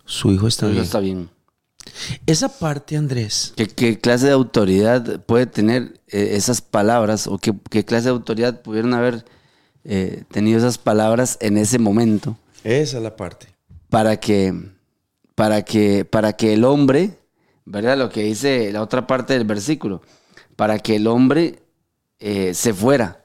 [0.06, 0.84] su hijo está hijo bien.
[0.86, 1.30] está bien.
[2.28, 7.54] Esa parte, Andrés, ¿Qué, qué clase de autoridad puede tener eh, esas palabras o qué,
[7.69, 9.26] qué clase de autoridad pudieron haber
[9.84, 13.47] eh, tenido esas palabras en ese momento esa es la parte.
[13.89, 14.54] para que,
[15.36, 17.19] para que, para que el hombre,
[17.65, 17.97] ¿verdad?
[17.97, 20.02] Lo que dice la otra parte del versículo,
[20.56, 21.63] para que el hombre
[22.19, 23.23] eh, se fuera.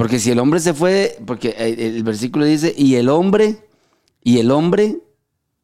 [0.00, 3.58] Porque si el hombre se fue, porque el, el versículo dice, y el hombre,
[4.24, 4.96] y el hombre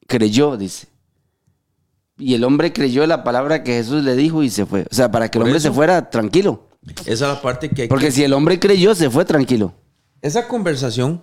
[0.07, 0.89] creyó, dice.
[2.19, 4.83] Y el hombre creyó la palabra que Jesús le dijo y se fue.
[4.91, 6.69] O sea, para que el hombre eso- se fuera tranquilo.
[7.07, 8.13] Esa es la parte que hay Porque que...
[8.13, 9.73] si el hombre creyó, se fue tranquilo.
[10.21, 11.23] Esa conversación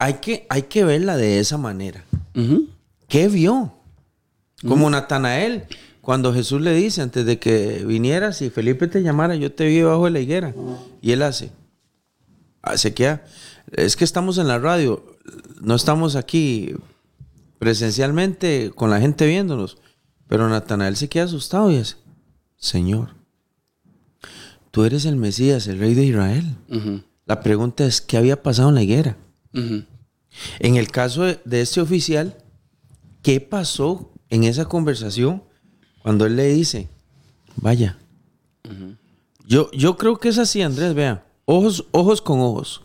[0.00, 2.04] hay que, hay que verla de esa manera.
[3.06, 3.72] ¿Qué vio?
[4.66, 5.66] Como Natanael,
[6.00, 9.76] cuando Jesús le dice, antes de que vinieras y Felipe te llamara, yo te vi
[9.76, 10.52] debajo de la higuera.
[11.00, 11.50] Y él hace,
[12.74, 13.24] se queda,
[13.72, 15.04] es que estamos en la radio,
[15.60, 16.74] no estamos aquí
[17.58, 19.78] presencialmente con la gente viéndonos.
[20.28, 21.96] Pero Natanael se queda asustado y dice,
[22.56, 23.10] Señor,
[24.70, 26.56] tú eres el Mesías, el rey de Israel.
[27.26, 29.16] La pregunta es, ¿qué había pasado en la higuera?
[29.52, 32.36] En el caso de, de este oficial,
[33.22, 35.42] ¿qué pasó en esa conversación
[36.02, 36.88] cuando él le dice,
[37.56, 37.98] vaya?
[39.46, 41.25] yo, yo creo que es así, Andrés, vea.
[41.46, 42.82] Ojos, ojos con ojos.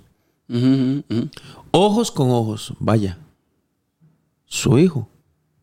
[1.72, 3.18] Ojos con ojos, vaya.
[4.46, 5.10] Su hijo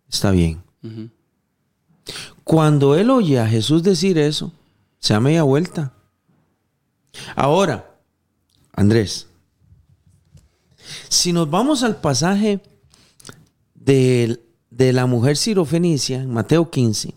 [0.08, 0.62] está bien.
[2.44, 4.52] Cuando él oye a Jesús decir eso,
[4.98, 5.92] se da media vuelta.
[7.36, 7.98] Ahora,
[8.72, 9.28] Andrés,
[11.08, 12.60] si nos vamos al pasaje
[13.74, 17.14] de, de la mujer sirofenicia en Mateo 15,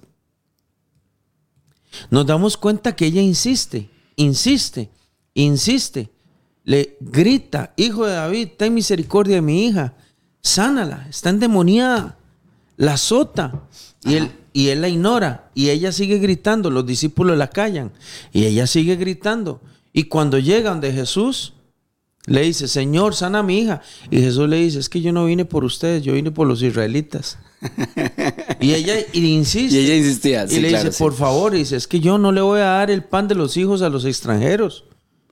[2.10, 4.90] nos damos cuenta que ella insiste, insiste,
[5.34, 6.10] insiste.
[6.64, 9.96] Le grita, hijo de David, ten misericordia de mi hija,
[10.42, 12.18] sánala, está endemoniada,
[12.78, 13.64] la azota.
[14.04, 17.92] Y él, y él la ignora y ella sigue gritando, los discípulos la callan
[18.34, 19.62] y ella sigue gritando.
[19.94, 21.54] Y cuando llegan de Jesús,
[22.26, 23.82] le dice, Señor, sana a mi hija.
[24.10, 26.62] Y Jesús le dice, es que yo no vine por ustedes, yo vine por los
[26.62, 27.38] israelitas.
[28.60, 29.76] y ella insiste.
[29.80, 30.46] Y ella insistía.
[30.50, 33.04] y le dice, por favor, dice, es que yo no le voy a dar el
[33.04, 34.86] pan de los hijos a los extranjeros.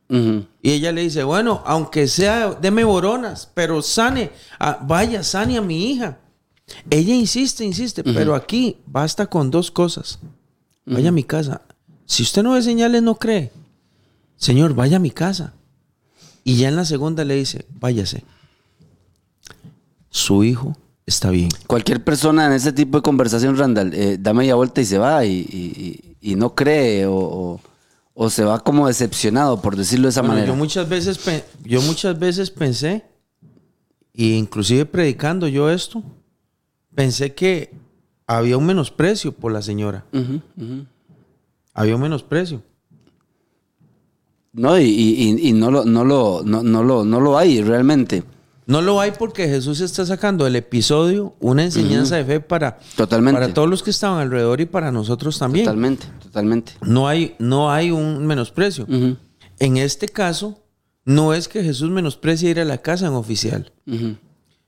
[0.09, 5.61] Y ella le dice, bueno, aunque sea, deme boronas, pero sane, ah, vaya, sane a
[5.61, 6.17] mi hija.
[6.89, 10.19] Ella insiste, insiste, pero aquí basta con dos cosas.
[10.85, 11.61] Vaya a mi casa.
[12.05, 13.51] Si usted no ve señales, no cree.
[14.35, 15.53] Señor, vaya a mi casa.
[16.43, 18.23] Y ya en la segunda le dice, váyase.
[20.09, 21.49] Su hijo está bien.
[21.67, 25.25] Cualquier persona en ese tipo de conversación, Randall, eh, da media vuelta y se va
[25.25, 27.59] y, no cree o,
[28.27, 30.47] se va como decepcionado, por decirlo de esa manera.
[30.47, 31.19] Yo muchas veces,
[31.63, 33.05] yo muchas veces pensé,
[34.13, 36.03] e inclusive predicando yo esto,
[36.93, 37.71] pensé que
[38.27, 40.03] había un menosprecio por la señora.
[41.73, 42.61] Había un menosprecio.
[44.51, 48.23] No, y, no, lo, no, lo, no, lo, no lo hay realmente.
[48.69, 53.51] No lo hay porque Jesús está sacando del episodio una enseñanza de fe para, para
[53.51, 55.65] todos los que estaban alrededor y para nosotros también.
[55.65, 56.73] Totalmente, totalmente.
[56.83, 58.85] No hay, no hay un menosprecio.
[59.57, 60.63] En este caso,
[61.03, 63.73] no es que Jesús menosprecie ir a la casa en oficial.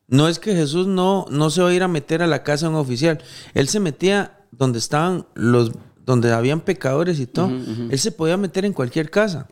[0.07, 2.65] No es que Jesús no, no se va a ir a meter a la casa
[2.65, 3.19] en oficial.
[3.53, 5.73] Él se metía donde estaban los,
[6.07, 7.51] donde habían pecadores y todo.
[7.91, 9.47] Él se podía meter en cualquier casa.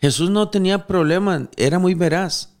[0.00, 2.53] Jesús no tenía problema, era muy veraz.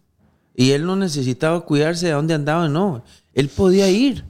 [0.54, 3.02] Y él no necesitaba cuidarse de dónde andaba, no.
[3.32, 4.24] Él podía ir.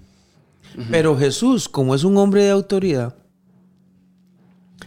[0.91, 3.15] Pero Jesús, como es un hombre de autoridad,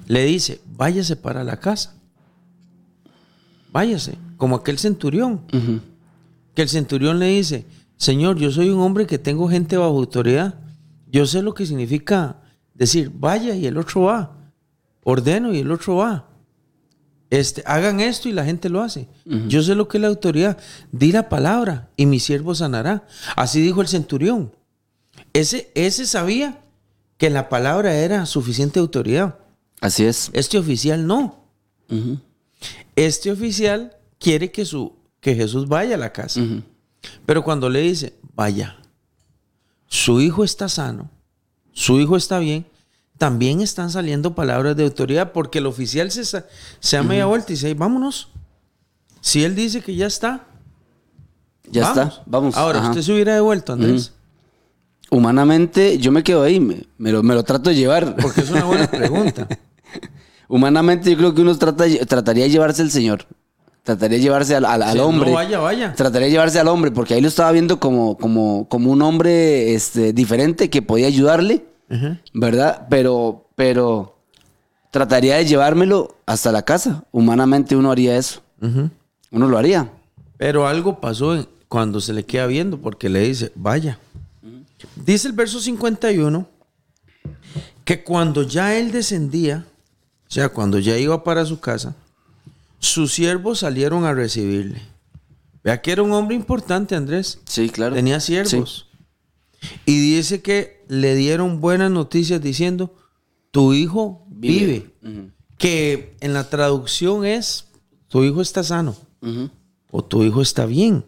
[0.08, 1.96] le dice, váyase para la casa.
[3.72, 5.42] Váyase, como aquel centurión.
[6.56, 7.66] Que el centurión le dice,
[7.98, 10.56] Señor, yo soy un hombre que tengo gente bajo autoridad.
[11.10, 12.38] Yo sé lo que significa
[12.74, 14.52] decir, vaya y el otro va.
[15.04, 16.28] Ordeno y el otro va.
[17.30, 19.08] Este, hagan esto y la gente lo hace.
[19.26, 20.58] Yo sé lo que es la autoridad.
[20.92, 23.06] Di la palabra y mi siervo sanará.
[23.36, 24.54] Así dijo el centurión.
[25.34, 26.62] Ese, ese sabía
[27.18, 29.38] que la palabra era suficiente autoridad.
[29.82, 30.30] Así es.
[30.34, 31.44] Este oficial no.
[32.96, 36.42] Este oficial quiere que, su, que Jesús vaya a la casa.
[37.26, 38.78] Pero cuando le dice, vaya,
[39.88, 41.10] su hijo está sano,
[41.72, 42.66] su hijo está bien,
[43.18, 47.56] también están saliendo palabras de autoridad porque el oficial se, se ha media vuelta y
[47.56, 48.30] dice, vámonos.
[49.22, 50.46] Si él dice que ya está,
[51.70, 52.56] ya está, vamos.
[52.56, 54.14] Ahora, usted se hubiera devuelto, Andrés.
[55.10, 58.16] Humanamente, yo me quedo ahí, me, lo, me, lo, trato de llevar.
[58.18, 59.48] Porque es una buena pregunta.
[60.48, 63.26] Humanamente, yo creo que uno trata, trataría de llevarse al Señor.
[63.84, 65.30] Trataría de llevarse al, al, hombre.
[65.30, 65.94] No, vaya, vaya.
[65.94, 69.74] Trataría de llevarse al hombre, porque ahí lo estaba viendo como, como, como un hombre
[69.74, 71.66] este, diferente que podía ayudarle
[72.34, 72.88] ¿verdad?
[72.90, 74.18] Pero, pero
[74.92, 77.04] trataría de llevármelo hasta la casa.
[77.12, 78.42] Humanamente uno haría eso.
[79.32, 79.92] Uno lo haría.
[80.38, 84.00] Pero algo pasó cuando se le queda viendo porque le dice, vaya.
[84.96, 86.48] Dice el verso 51
[87.84, 89.66] que cuando ya él descendía,
[90.28, 91.96] o sea, cuando ya iba para su casa,
[92.80, 94.82] sus siervos salieron a recibirle.
[95.64, 97.40] Vea que era un hombre importante, Andrés.
[97.46, 97.96] Sí, claro.
[97.96, 98.87] Tenía siervos.
[99.86, 102.96] Y dice que le dieron buenas noticias diciendo,
[103.52, 104.94] tu hijo vive.
[105.58, 107.68] Que en la traducción es,
[108.08, 108.96] tu hijo está sano.
[109.92, 111.06] O tu hijo está bien.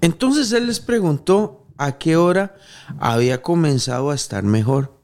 [0.00, 2.56] Entonces él les preguntó a qué hora
[2.98, 5.00] había comenzado a estar mejor.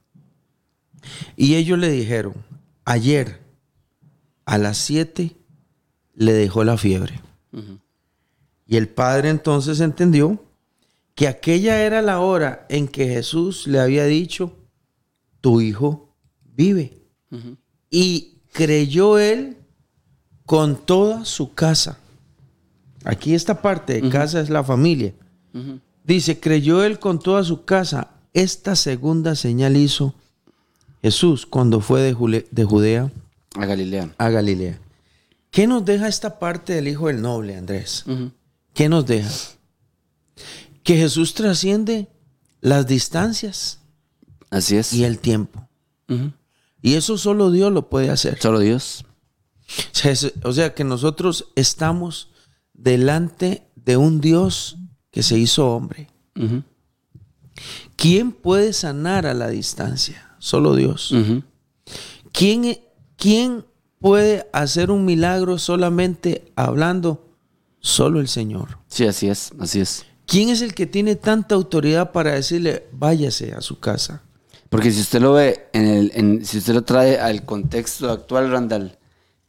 [1.36, 2.34] Y ellos le dijeron,
[2.84, 3.40] ayer
[4.44, 5.36] a las 7
[6.14, 7.20] le dejó la fiebre.
[8.66, 10.42] Y el padre entonces entendió
[11.14, 14.56] que aquella era la hora en que Jesús le había dicho,
[15.40, 16.98] tu hijo vive.
[17.90, 19.56] Y creyó él
[20.46, 21.98] con toda su casa.
[23.04, 25.14] Aquí esta parte de casa es la familia.
[26.04, 28.10] Dice, creyó él con toda su casa.
[28.32, 30.14] Esta segunda señal hizo
[31.02, 33.10] Jesús cuando fue de, de Judea
[33.54, 34.14] a Galilea.
[34.18, 34.78] A Galilea.
[35.50, 38.04] ¿Qué nos deja esta parte del Hijo del Noble, Andrés?
[38.72, 39.30] ¿Qué nos deja?
[40.82, 42.08] Que Jesús trasciende
[42.60, 43.80] las distancias.
[44.50, 44.92] Así es.
[44.92, 45.68] Y el tiempo.
[46.82, 48.38] Y eso solo Dios lo puede hacer.
[48.40, 49.04] Solo Dios.
[50.44, 52.30] O sea que nosotros estamos
[52.74, 54.76] delante de un Dios
[55.10, 56.08] que se hizo hombre.
[57.96, 60.34] ¿Quién puede sanar a la distancia?
[60.38, 61.14] Solo Dios.
[62.32, 62.82] ¿Quién, e-
[63.16, 63.64] ¿Quién
[64.00, 67.28] puede hacer un milagro solamente hablando?
[67.80, 68.78] Solo el Señor.
[68.88, 70.04] Sí, así es, así es.
[70.26, 74.22] ¿Quién es el que tiene tanta autoridad para decirle, váyase a su casa?
[74.68, 78.50] Porque si usted lo ve, en el, en- si usted lo trae al contexto actual,
[78.50, 78.96] Randall,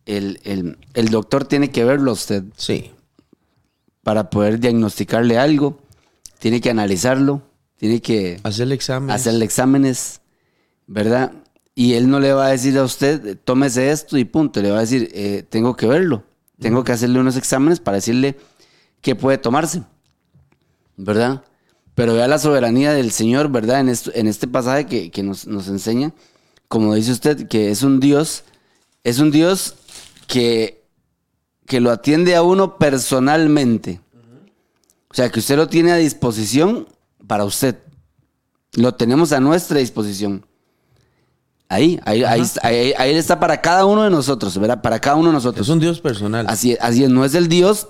[0.05, 2.91] el, el- el doctor tiene que verlo a usted Sí.
[4.03, 5.80] para poder diagnosticarle algo,
[6.39, 7.41] tiene que analizarlo,
[7.78, 9.11] tiene que Hacerle examen.
[9.11, 10.19] hacerle exámenes,
[10.88, 11.32] ¿verdad?
[11.76, 14.78] Y él no le va a decir a usted, tómese esto y punto, le va
[14.80, 16.24] a decir, eh, tengo que verlo,
[16.59, 18.38] tengo que hacerle unos exámenes para decirle
[19.01, 19.84] qué puede tomarse,
[20.98, 21.44] ¿verdad?
[21.96, 23.80] Pero vea la soberanía del Señor, ¿verdad?
[23.82, 26.12] En, esto- en este pasaje que, que nos, nos enseña,
[26.68, 28.44] como dice usted, que es un Dios,
[29.04, 29.76] es un Dios
[30.28, 30.84] que,
[31.68, 34.02] que lo atiende a uno personalmente.
[35.12, 36.88] O sea, que usted lo tiene a disposición
[37.28, 37.78] para usted.
[38.74, 40.46] Lo tenemos a nuestra disposición.
[41.70, 44.82] Ahí, ahí, ahí, está- ahí, ahí está para cada uno de nosotros, ¿verdad?
[44.82, 45.68] Para cada uno de nosotros.
[45.68, 46.46] Es un Dios personal.
[46.50, 47.88] Así, así es, no es el Dios,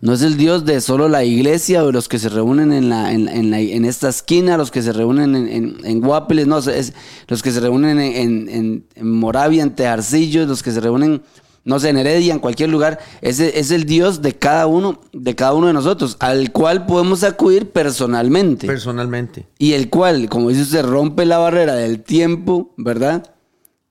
[0.00, 2.88] no es el Dios de solo la iglesia o de los que se reúnen en,
[2.88, 6.58] la, en, en la- en esta esquina, los que se reúnen en, en, Guapiles, no,
[6.58, 6.92] es
[7.28, 11.22] los que se reúnen en, Moravia, en Tejarcillos, los que se reúnen,
[11.64, 12.98] no sé, en Heredia, en cualquier lugar.
[13.22, 17.22] Ese es el Dios de cada uno, de cada uno de nosotros, al cual podemos
[17.24, 18.66] acudir personalmente.
[18.66, 19.46] Personalmente.
[19.58, 23.33] y el cual, como dice usted, rompe la barrera del tiempo, ¿verdad?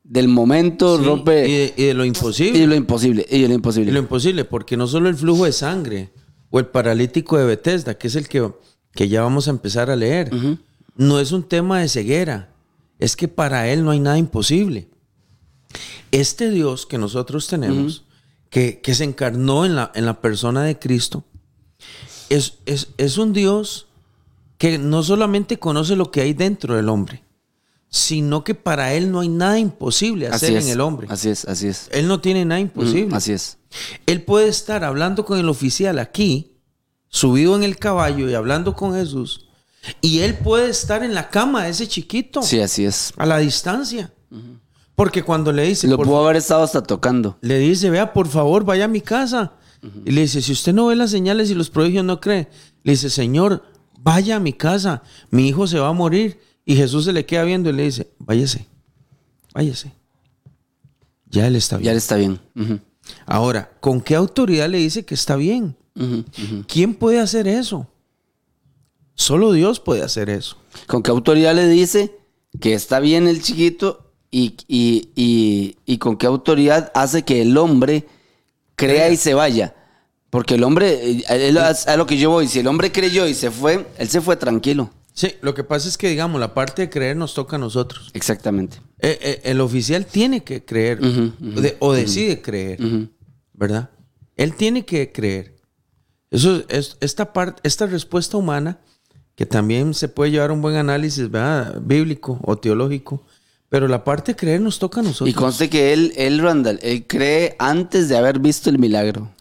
[0.04, 1.48] Del momento, Sí, rompe...
[1.48, 2.68] y, de, y de lo Y imposible.
[2.68, 3.90] lo imposible, y lo imposible.
[3.90, 6.12] Y lo imposible, porque no solo el flujo de sangre
[6.50, 8.52] o el paralítico de Bethesda, que es el que,
[8.94, 10.30] que ya vamos a empezar a leer,
[10.96, 12.54] no es un tema de ceguera.
[13.00, 14.88] Es que para él no hay nada imposible.
[16.12, 18.04] Este Dios que nosotros tenemos,
[18.50, 21.24] que, que se encarnó en la, en la persona de Cristo,
[22.30, 23.88] es, es, es un Dios
[24.58, 27.24] que no solamente conoce lo que hay dentro del hombre,
[27.94, 31.06] sino que para él no hay nada imposible hacer es, en el hombre.
[31.12, 31.90] Así es, así es.
[31.92, 33.16] Él no tiene nada imposible.
[33.16, 33.60] Así es.
[34.08, 36.58] Él puede estar hablando con el oficial aquí,
[37.10, 39.46] subido en el caballo y hablando con Jesús.
[40.02, 43.14] Y él puede estar en la cama de ese chiquito, Sí, así es.
[43.16, 44.12] a la distancia.
[44.96, 47.38] Porque cuando le dice, Lo pudo haber estado hasta tocando.
[47.42, 49.54] le dice, vea, por favor, vaya a mi casa.
[50.04, 52.48] Y le dice, si usted no ve las señales y los prodigios no cree,
[52.82, 53.64] le dice, Señor,
[54.00, 56.40] vaya a mi casa, mi hijo se va a morir.
[56.66, 58.66] Y Jesús se le queda viendo y le dice, váyase,
[59.54, 59.92] váyase.
[61.30, 61.86] Ya él está bien.
[61.86, 62.40] Ya él está bien.
[63.26, 65.76] Ahora, ¿con qué autoridad le dice que está bien?
[66.68, 67.88] ¿Quién puede hacer eso?
[69.16, 70.58] Solo Dios puede hacer eso.
[70.88, 72.16] ¿Con qué autoridad le dice
[72.60, 77.56] que está bien el chiquito y, y- y- y con qué autoridad hace que el
[77.58, 78.08] hombre
[78.76, 79.76] crea y se vaya?
[80.30, 81.54] Porque el hombre, eh,
[81.88, 84.36] a lo que yo voy, si el hombre creyó y se fue, él se fue
[84.36, 84.90] tranquilo.
[85.14, 88.10] Sí, lo que pasa es que, digamos, la parte de creer nos toca a nosotros.
[88.14, 88.78] Exactamente.
[89.00, 92.80] Eh, eh, el oficial tiene que creer de- o decide creer.
[93.54, 93.92] ¿verdad?
[94.36, 95.56] Él tiene que creer.
[96.32, 98.80] Eso es esta parte, esta respuesta humana
[99.36, 101.80] que también se puede llevar a un buen análisis, ¿verdad?
[101.82, 103.24] Bíblico o teológico,
[103.70, 105.30] pero la parte de creer nos toca a nosotros.
[105.30, 109.32] Y conste que él, él, Randall, él cree antes de haber visto el milagro.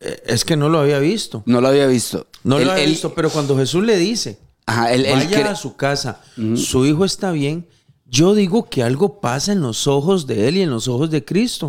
[0.00, 1.44] Eh, es que no lo había visto.
[1.46, 2.26] No lo había visto.
[2.42, 4.38] No Él- lo había él- visto, pero cuando Jesús le dice,
[4.70, 6.20] Ajá, él vaya a su casa,
[6.56, 7.66] su hijo está bien.
[8.06, 11.24] Yo digo que algo pasa en los ojos de él y en los ojos de
[11.24, 11.68] Cristo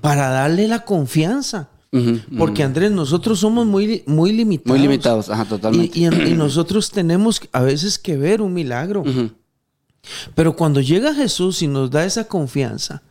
[0.00, 1.68] para darle la confianza.
[2.36, 4.68] Porque Andrés, nosotros somos muy, muy limitados.
[4.78, 5.98] Muy limitados, ajá, totalmente.
[5.98, 9.02] Y, y- y nosotros tenemos a veces que ver un milagro.
[10.34, 13.02] Pero cuando llega Jesús y nos da esa confianza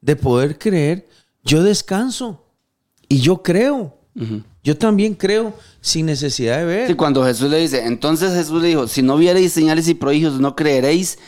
[0.00, 1.08] de poder creer,
[1.44, 2.44] yo descanso
[3.08, 3.96] y yo creo.
[4.62, 6.88] Yo también creo sin necesidad de ver.
[6.88, 10.40] Sí, cuando Jesús le dice, entonces Jesús le dijo, si no viereis señales y prodigios,
[10.40, 11.18] no creeréis.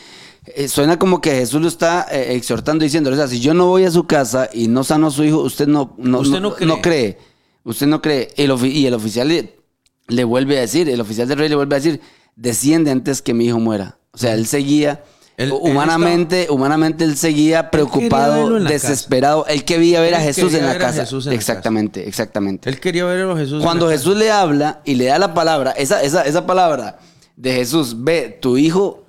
[0.45, 3.67] Eh, suena como que Jesús lo está eh, exhortando diciendo, o sea, si yo no
[3.67, 6.81] voy a su casa y no sano a su hijo, usted no, no, Usted no
[6.81, 7.17] cree.
[7.63, 8.29] Usted no cree.
[8.37, 9.59] El y el oficial le,
[10.07, 12.01] le vuelve a decir, el oficial del rey le vuelve a decir,
[12.35, 13.99] desciende antes que mi hijo muera.
[14.11, 15.03] O sea, él seguía,
[15.43, 19.45] Él- él humanamente, humanamente él seguía preocupado, la desesperado.
[19.47, 21.01] Él quería ver a Él Jesús en la ver a casa.
[21.01, 21.51] Jesús en la casa.
[21.53, 22.69] exactamente, exactamente.
[22.69, 23.55] Él quería ver a Jesús.
[23.57, 23.97] en Cuando casa.
[23.97, 26.99] Jesús le habla y le da la palabra, esa, esa, esa palabra
[27.35, 29.05] de Jesús, ve, tu hijo,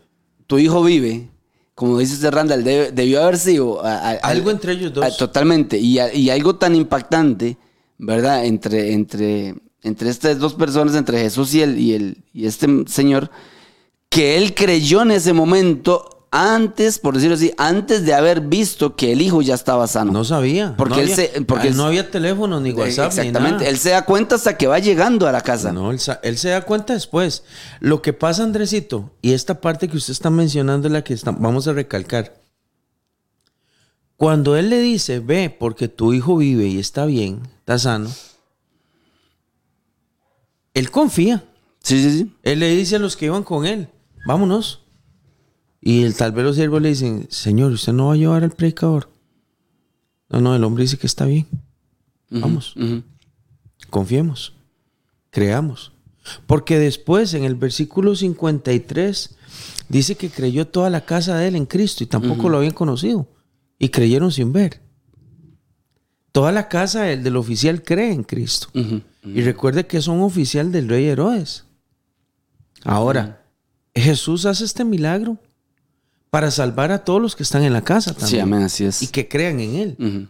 [0.47, 1.29] tu hijo vive,
[1.75, 5.17] como dice usted Randall, debe- debió haber sido a- a- Algo entre ellos dos.
[5.17, 5.79] totalmente.
[5.79, 7.57] Y, y algo tan impactante,
[7.99, 8.45] ¿verdad?
[8.45, 13.31] Entre, entre, entre estas dos personas, entre Jesús y, el, y, el, y este señor,
[14.09, 19.13] que él creyó en ese momento antes, por decirlo así, antes de haber visto que
[19.13, 20.13] el hijo ya estaba sano.
[20.13, 20.75] No sabía.
[20.79, 23.41] Porque no él había, se- porque ah, él- no había teléfono ni WhatsApp Exactamente.
[23.51, 23.69] ni nada.
[23.69, 25.73] Él se da cuenta hasta que va llegando a la casa.
[25.73, 27.45] No, él se da cuenta después.
[27.81, 31.33] Lo que pasa, Andresito, y esta parte que usted está mencionando es la que está-
[31.33, 32.35] vamos a recalcar.
[34.17, 38.09] Cuando él le dice, ve, porque tu hijo vive y está bien, está sano,
[40.75, 41.45] él confía.
[41.83, 42.33] Sí, sí, sí.
[42.43, 43.89] Él le dice a los que iban con él,
[44.27, 44.82] vámonos.
[45.85, 48.53] Y el, tal vez los siervos le dicen, Señor, ¿usted no va a llevar al
[48.53, 49.11] predicador?
[50.31, 51.47] No, no, el hombre dice que está bien.
[52.31, 52.75] Vamos,
[53.91, 54.55] confiemos,
[55.31, 55.93] creamos.
[56.47, 59.37] Porque después, en el versículo 53,
[59.89, 63.27] dice que creyó toda la casa de él en Cristo y tampoco lo habían conocido.
[63.77, 64.81] Y creyeron sin ver.
[66.31, 68.69] Toda la casa del, del oficial cree en Cristo.
[68.73, 71.65] Y recuerde que es un oficial del rey Herodes.
[72.85, 73.45] Ahora,
[73.95, 75.39] Jesús hace este milagro
[76.33, 78.29] para salvar a todos los que están en la casa también.
[78.31, 79.03] Sí, amén, así es.
[79.03, 80.29] Y que crean en Él.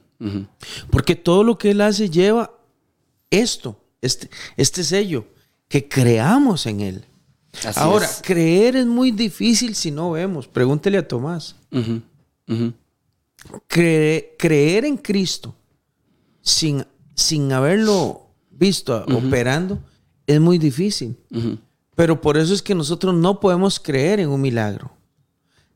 [0.90, 2.50] Porque todo lo que Él hace lleva
[3.30, 5.26] esto, este, este sello,
[5.68, 7.04] que creamos en Él.
[7.64, 8.20] Así Ahora, es.
[8.24, 10.48] creer es muy difícil si no vemos.
[10.48, 11.54] Pregúntele a Tomás.
[13.68, 15.54] Cre- creer en Cristo
[16.40, 16.84] sin,
[17.14, 19.78] sin haberlo visto operando
[20.26, 21.16] es muy difícil.
[21.94, 24.90] Pero por eso es que nosotros no podemos creer en un milagro.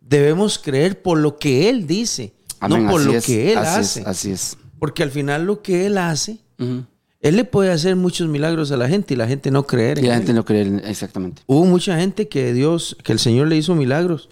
[0.09, 3.59] Debemos creer por lo que Él dice, Amén, no por así lo es, que Él
[3.59, 4.01] así hace.
[4.01, 4.57] Es, así es.
[4.79, 6.39] Porque al final lo que Él hace.
[6.59, 10.05] Él le puede hacer muchos milagros a la gente y la gente no creer en
[10.05, 10.21] Y la Él.
[10.21, 11.43] gente no cree en- exactamente.
[11.47, 14.29] Hubo mucha gente que Dios, que el Señor le hizo milagros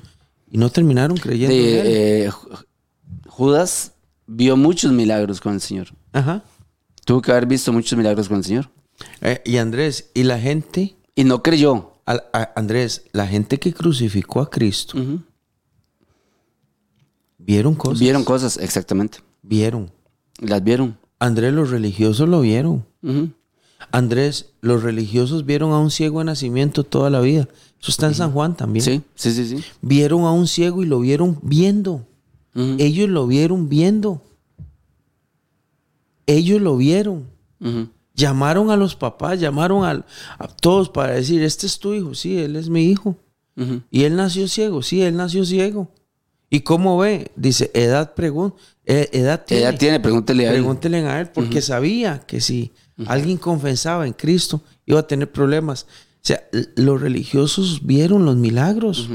[0.51, 1.83] y no terminaron creyendo en Él.
[1.83, 2.65] De, eh, Ju-
[3.27, 3.93] Judas
[4.27, 5.89] vio muchos milagros con el Señor.
[6.13, 6.45] Ajá.
[7.05, 8.71] Tuvo que haber visto muchos milagros con el Señor.
[9.21, 11.91] Eh, y Andrés, y la gente, Y no creyó.
[12.07, 15.21] a- Andrés, la gente que crucificó a Cristo, Ujú.
[17.47, 18.01] Vieron cosas.
[18.01, 19.19] Vieron cosas, exactamente.
[19.43, 19.91] Vieron.
[20.41, 20.97] Las vieron.
[21.19, 22.85] Andrés, los religiosos lo vieron.
[23.93, 27.49] Andrés, los religiosos vieron a un ciego de nacimiento toda la vida.
[27.81, 28.85] Eso está en San Juan también.
[28.85, 29.65] Sí, sí, sí, sí.
[29.83, 32.07] Vieron a un ciego y lo vieron viendo.
[32.55, 34.23] Ellos lo vieron viendo.
[36.27, 37.27] Ellos lo vieron.
[38.15, 40.05] Llamaron a los papás, llamaron al-
[40.39, 43.17] a, todos para decir, este es tu hijo, sí, él es mi hijo.
[43.91, 45.91] Y él nació ciego, sí, él nació ciego.
[46.55, 47.33] ¿Y cómo ve?
[47.37, 49.63] Dice, edad pregunta, edad tiene.
[49.69, 50.55] Ella tiene, pregúntele a él.
[50.57, 52.73] Pregúntenle a él, porque sabía que si
[53.07, 55.87] alguien confesaba en Cristo, iba a tener problemas.
[55.89, 56.45] O sea,
[56.77, 59.09] los religiosos vieron los milagros.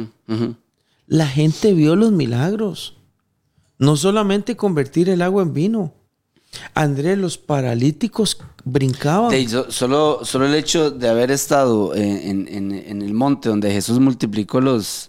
[1.08, 2.98] La gente vio los milagros.
[3.78, 5.94] No solamente convertir el agua en vino.
[6.74, 9.32] Andrés, los paralíticos brincaban.
[9.32, 14.00] De- solo, solo el hecho de haber estado en, en- en el monte donde Jesús
[14.00, 15.09] multiplicó los,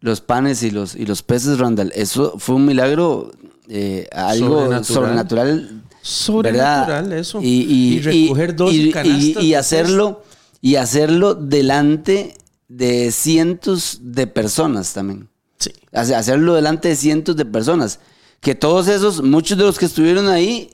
[0.00, 3.32] los panes y los, y los peces, Randall, eso fue un milagro,
[3.68, 5.82] eh, algo Sobrenatural.
[6.02, 7.12] sobrenatural.
[7.12, 7.40] Eso.
[7.42, 10.22] Y, y- Y recoger dos canastas y hacerlo,
[10.62, 12.34] y hacerlo delante
[12.68, 15.28] de cientos de personas también.
[15.58, 15.70] Sí.
[15.92, 17.98] Hace- Hacerlo delante de cientos de personas.
[18.40, 20.70] Que todos esos, muchos de los que estuvieron ahí,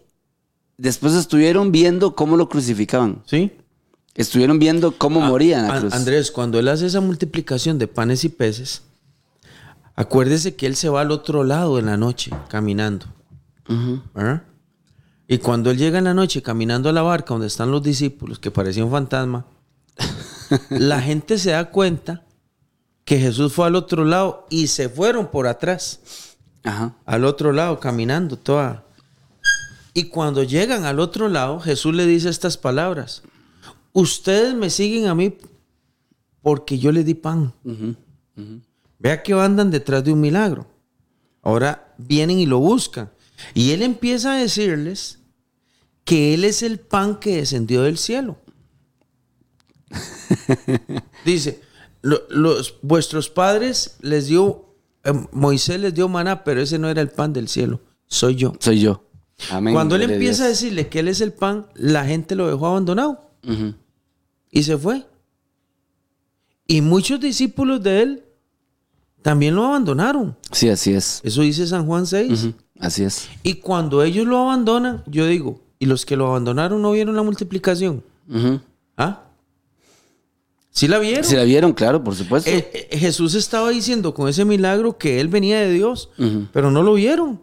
[0.79, 3.23] después estuvieron viendo cómo lo crucificaban.
[3.27, 3.51] ¿Sí?
[4.15, 5.93] Estuvieron viendo cómo moría en la An- cruz.
[5.95, 8.83] Andrés, cuando él hace esa multiplicación de panes y peces,
[9.97, 13.07] acuérdese que él se va al otro lado en la noche caminando.
[15.29, 18.39] Y cuando él llega en la noche caminando a la barca donde están los discípulos,
[18.39, 19.47] que parecía un fantasma,
[20.71, 22.23] la gente se da cuenta
[23.05, 26.95] que Jesús fue al otro lado y se fueron por atrás, Ajá.
[27.05, 28.85] al otro lado, caminando toda.
[29.95, 33.23] Y cuando llegan al otro lado, Jesús le dice estas palabras.
[33.93, 35.35] Ustedes me siguen a mí
[36.43, 37.53] porque yo les di pan.
[37.65, 37.97] Ujú.
[38.99, 40.67] Vea que andan detrás de un milagro.
[41.43, 43.11] Ahora vienen y lo buscan.
[43.55, 45.19] Y él empieza a decirles
[46.05, 48.39] que él es el pan que descendió del cielo.
[51.25, 51.61] Dice,
[52.03, 54.75] "Lo- los, vuestros padres les dio,
[55.05, 58.55] eh, Moisés les dio maná, pero ese no era el pan del cielo, soy yo.
[58.61, 59.05] Soy yo.
[59.51, 59.75] Amén.
[59.75, 63.31] Cuando él empieza a decirle que él es el pan, la gente lo dejó abandonado
[64.51, 65.07] y se fue.
[66.67, 68.25] Y muchos discípulos de él
[69.23, 70.37] también lo abandonaron.
[70.53, 71.21] Sí, así es.
[71.25, 72.33] Eso dice San Juan 6.
[72.45, 72.55] Ujú.
[72.79, 73.29] Así es.
[73.43, 77.23] Y cuando ellos lo abandonan, yo digo, ¿y los que lo abandonaron no vieron la
[77.23, 78.03] multiplicación?
[78.97, 79.23] ¿Ah?
[80.71, 81.25] ¿Sí la vieron?
[81.25, 82.51] Si la vieron, claro, por supuesto.
[82.51, 86.11] Eh, eh, Jesús estaba diciendo con ese milagro que él venía de Dios,
[86.53, 87.41] pero no lo vieron.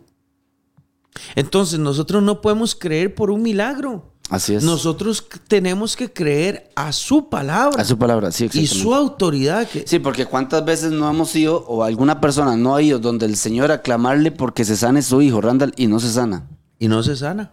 [1.35, 4.12] Entonces nosotros no podemos creer por un milagro.
[4.29, 4.63] Así es.
[4.63, 9.67] Nosotros tenemos que creer a su palabra A su palabra, sí, y su autoridad.
[9.67, 13.25] Que, Sí, porque cuántas veces no hemos ido o alguna persona no ha ido donde
[13.25, 16.47] el Señor a clamarle porque se sane su hijo, Randall, y no se sana.
[16.79, 17.51] Y no se sana.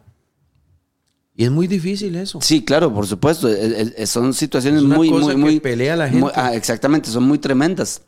[1.35, 2.39] Y es muy difícil eso.
[2.43, 3.49] Sí, claro, por supuesto.
[3.49, 5.61] eh, eh, eh, son situaciones Es una muy, cosa muy, que muy.
[5.61, 6.21] pelea la gente.
[6.21, 8.03] muy- ah, exactamente, son muy tremendas.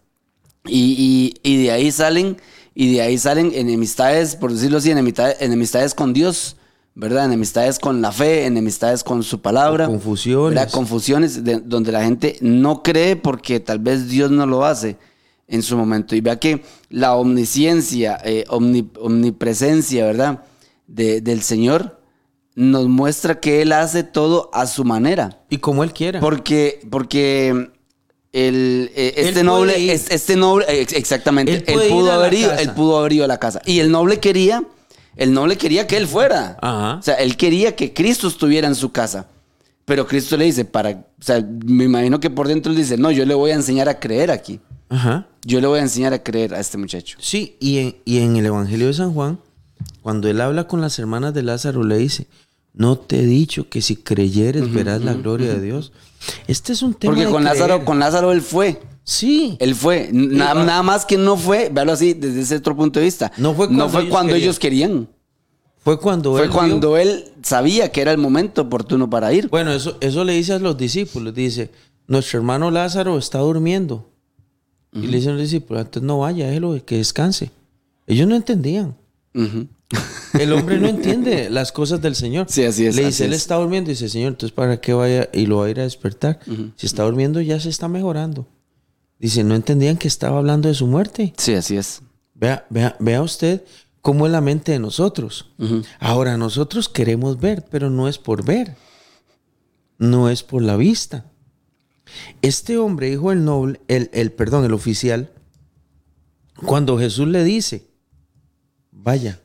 [0.66, 2.36] Y, y- y de ahí salen
[2.74, 6.56] y de ahí salen enemistades, por decirlo así, enemistades, enemistades con Dios,
[6.94, 7.24] ¿verdad?
[7.26, 9.86] Enemistades con la fe, enemistades con su palabra.
[9.86, 10.54] Confusiones.
[10.54, 10.70] ¿verdad?
[10.72, 14.96] Confusiones de- donde la gente no cree porque tal vez Dios no lo hace
[15.48, 16.14] en su momento.
[16.14, 20.44] Y vea que la omnisciencia, eh, omni- omnipresencia, ¿verdad?
[20.86, 21.98] De- del Señor
[22.54, 25.40] nos muestra que Él hace todo a su manera.
[25.48, 26.20] Y como él quiera.
[26.20, 27.70] Porque, porque
[28.32, 32.70] el, eh, este puede noble, este noble, ex- exactamente, Él él, pudo haber ido, él
[32.72, 33.60] pudo haber ido a la casa.
[33.64, 34.64] Y el noble quería,
[35.16, 36.56] el noble quería que él fuera.
[36.60, 36.96] Ajá.
[36.96, 39.26] O sea, él quería que Cristo estuviera en su casa.
[39.84, 43.10] Pero Cristo le dice, para, o sea, me imagino que por dentro él dice, no,
[43.10, 44.60] yo le voy a enseñar a creer aquí.
[44.88, 45.26] Ajá.
[45.44, 47.18] Yo le voy a enseñar a creer a este muchacho.
[47.20, 49.40] Sí, y en, y en el Evangelio de San Juan,
[50.02, 52.28] cuando él habla con las hermanas de Lázaro, le dice,
[52.74, 55.92] no te he dicho que si creyeres verás la gloria de Dios.
[56.46, 57.56] Este es un tema Porque de con creer.
[57.58, 58.80] Lázaro, con Lázaro él fue.
[59.04, 59.56] Sí.
[59.58, 60.08] Él fue.
[60.12, 63.32] Na- va- nada más que no fue, véalo así, desde ese otro punto de vista.
[63.36, 64.42] No fue cuando ellos cuando querían.
[64.44, 65.08] ellos querían.
[65.84, 69.48] Fue cuando Fue él vio- cuando él sabía que era el momento oportuno para ir.
[69.48, 71.34] Bueno, eso, eso le dice a los discípulos.
[71.34, 71.70] Dice,
[72.06, 74.08] nuestro hermano Lázaro está durmiendo.
[74.94, 77.50] Y le dicen los discípulos, antes no vaya, déjelo que descanse.
[78.06, 78.94] Ellos no entendían.
[80.38, 82.46] El hombre no entiende las cosas del Señor.
[82.48, 83.38] Sí, así es, Le dice, él es.
[83.42, 83.90] está durmiendo.
[83.90, 86.38] Dice, Señor, entonces para qué vaya y lo va a ir a despertar.
[86.76, 88.46] Si está durmiendo ya se está mejorando.
[89.22, 91.32] Dice, no entendían que estaba hablando de su muerte.
[91.38, 92.02] Sí, así es.
[92.34, 93.64] Vea, vea, vea usted
[94.00, 95.52] cómo es la mente de nosotros.
[96.00, 98.76] Ahora, nosotros queremos ver, pero no es por ver.
[99.96, 101.30] No es por la vista.
[102.42, 105.30] Este hombre, hijo del noble, el, el perdón, el oficial,
[106.66, 107.86] cuando Jesús le dice,
[108.90, 109.40] vaya,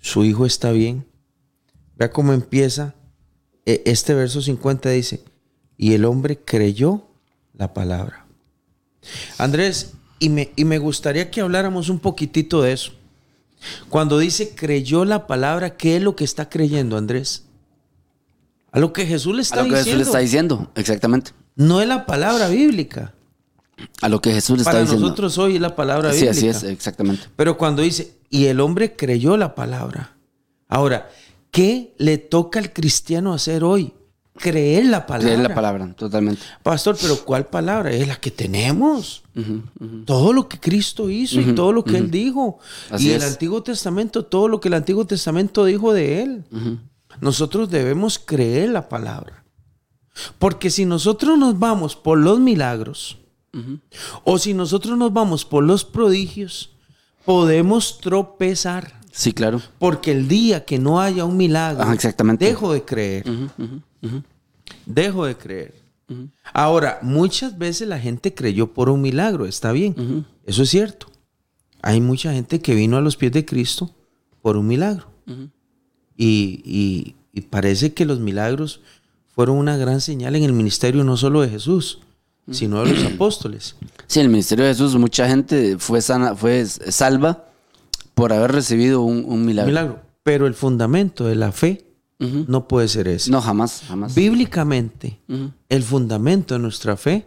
[0.00, 1.06] su hijo está bien.
[1.94, 2.96] Vea cómo empieza
[3.66, 5.22] eh, este verso 50 dice,
[5.76, 7.06] y el hombre creyó
[7.52, 8.23] la palabra.
[9.38, 12.92] Andrés, y me, y me gustaría que habláramos un poquitito de eso.
[13.88, 17.44] Cuando dice creyó la palabra, ¿qué es lo que está creyendo, Andrés?
[18.72, 19.84] A lo que Jesús le está A lo que diciendo.
[19.84, 21.30] Jesús le está diciendo, exactamente.
[21.56, 23.14] No es la palabra bíblica.
[24.02, 25.06] A lo que Jesús le está Para diciendo.
[25.06, 26.30] nosotros hoy es la palabra sí, bíblica.
[26.32, 27.24] así es, exactamente.
[27.36, 30.16] Pero cuando dice, y el hombre creyó la palabra.
[30.68, 31.08] Ahora,
[31.50, 33.92] ¿qué le toca al cristiano hacer hoy?
[34.36, 35.32] Creer la palabra.
[35.32, 36.42] Creer la palabra, totalmente.
[36.62, 37.92] Pastor, pero ¿cuál palabra?
[37.92, 39.22] Es la que tenemos.
[40.04, 42.58] Todo lo que Cristo hizo y todo lo que Él dijo.
[42.90, 43.32] Así y el es.
[43.32, 46.44] Antiguo Testamento, todo lo que el Antiguo Testamento dijo de Él.
[47.20, 49.44] Nosotros debemos creer la palabra.
[50.38, 53.18] Porque si nosotros nos vamos por los milagros,
[54.24, 56.70] o si nosotros nos vamos por los prodigios,
[57.24, 59.00] podemos tropezar.
[59.16, 59.62] Sí, claro.
[59.78, 62.44] Porque el día que no haya un milagro, Ajá, exactamente.
[62.46, 63.24] dejo de creer.
[64.86, 65.74] Dejo de creer.
[66.52, 70.26] Ahora, muchas veces la gente creyó por un milagro, está bien.
[70.44, 71.06] Eso es cierto.
[71.80, 73.90] Hay mucha gente que vino a los pies de Cristo
[74.42, 75.06] por un milagro.
[76.16, 78.80] y, y- y parece que los milagros
[79.34, 81.98] fueron una gran señal en el ministerio no solo de Jesús,
[82.52, 83.74] sino de los apóstoles.
[84.06, 87.46] Sí, en el ministerio de Jesús mucha gente fue sana, fue salva
[88.14, 89.68] por haber recibido un, un milagro.
[89.70, 90.00] Milagro.
[90.22, 91.86] Pero el fundamento de la fe
[92.18, 93.30] no puede ser ese.
[93.30, 94.14] No, jamás, jamás.
[94.14, 95.20] Bíblicamente,
[95.68, 97.26] el fundamento de nuestra fe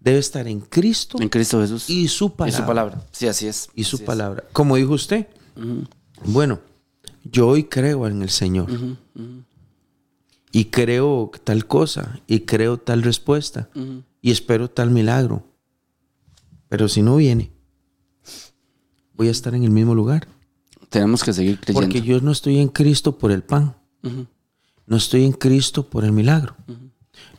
[0.00, 1.90] debe estar en Cristo En Cristo Jesús.
[1.90, 2.56] y su Y palabra.
[2.58, 3.04] su palabra.
[3.12, 3.68] Sí, así es.
[3.74, 4.06] Y su Así es.
[4.06, 4.44] palabra.
[4.52, 5.26] Como dijo usted.
[6.24, 6.60] Bueno,
[7.24, 8.68] yo hoy creo en el Señor.
[10.52, 12.20] Y creo tal cosa.
[12.26, 13.68] Y creo tal respuesta.
[14.22, 15.44] Y espero tal milagro.
[16.70, 17.50] Pero si no viene,
[19.20, 20.26] voy a estar en el mismo lugar.
[20.88, 21.86] Tenemos que seguir creyendo.
[21.86, 23.76] Porque yo no estoy en Cristo por el pan.
[24.86, 26.56] No estoy en Cristo por el milagro.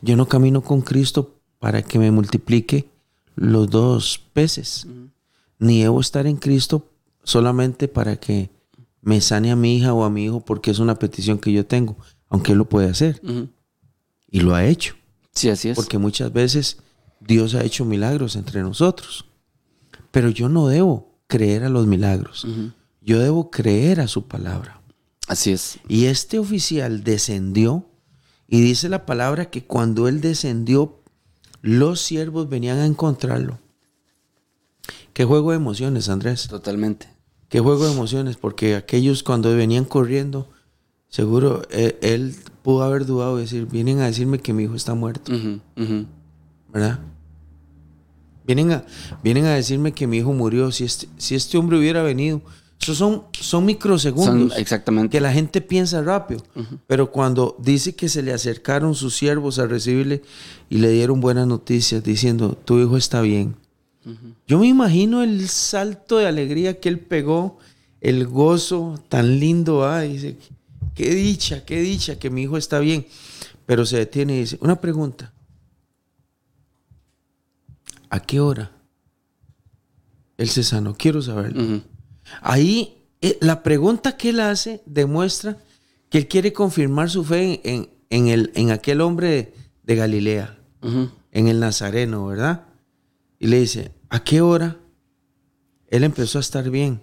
[0.00, 2.88] Yo no camino con Cristo para que me multiplique
[3.34, 4.86] los dos peces.
[5.58, 6.88] Ni debo estar en Cristo
[7.24, 8.50] solamente para que
[9.00, 11.66] me sane a mi hija o a mi hijo porque es una petición que yo
[11.66, 11.96] tengo,
[12.28, 13.20] aunque Él lo puede hacer.
[14.30, 14.94] Y lo ha hecho.
[15.32, 15.74] Sí, así es.
[15.74, 16.76] Porque muchas veces
[17.18, 19.24] Dios ha hecho milagros entre nosotros.
[20.12, 22.46] Pero yo no debo creer a los milagros.
[23.00, 24.82] Yo debo creer a su palabra.
[25.26, 25.78] Así es.
[25.88, 27.86] Y este oficial descendió
[28.48, 31.00] y dice la palabra que cuando él descendió,
[31.62, 33.58] los siervos venían a encontrarlo.
[35.14, 36.48] Qué juego de emociones, Andrés.
[36.48, 37.08] Totalmente.
[37.48, 40.50] Qué juego de emociones, porque aquellos cuando venían corriendo,
[41.08, 44.94] seguro eh, él pudo haber dudado y decir, vienen a decirme que mi hijo está
[44.94, 45.32] muerto.
[46.68, 47.00] ¿verdad?
[48.46, 48.84] Vienen a,
[49.22, 50.70] vienen a decirme que mi hijo murió.
[50.72, 52.40] Si este, si este hombre hubiera venido,
[52.80, 54.50] esos son, son microsegundos.
[54.52, 55.16] Son- exactamente.
[55.16, 56.42] que la gente piensa rápido.
[56.88, 60.22] Pero cuando dice que se le acercaron sus siervos a recibirle
[60.68, 63.54] y le dieron buenas noticias diciendo, tu hijo está bien,
[64.48, 67.58] Yo me imagino el salto de alegría que él pegó,
[68.00, 69.84] el gozo tan lindo.
[69.84, 70.36] Ah, dice,
[70.96, 73.06] qué dicha, qué dicha que mi hijo está bien.
[73.64, 75.32] Pero se detiene y dice, una pregunta.
[78.12, 78.70] ¿A qué hora?
[80.36, 81.62] Él se sanó, quiero saberlo.
[82.42, 85.56] Ahí eh, la pregunta que él hace demuestra
[86.10, 89.54] que él quiere confirmar su fe en, en- en el, en aquel hombre de,
[89.84, 90.58] de Galilea,
[91.30, 92.66] en el Nazareno, ¿verdad?
[93.38, 94.76] Y le dice, ¿a qué hora?
[95.88, 97.00] Él empezó a estar bien.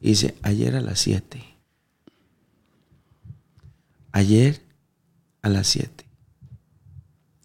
[0.00, 1.40] Y dice, ayer a las 7.
[4.10, 4.60] Ayer
[5.42, 6.04] a las 7.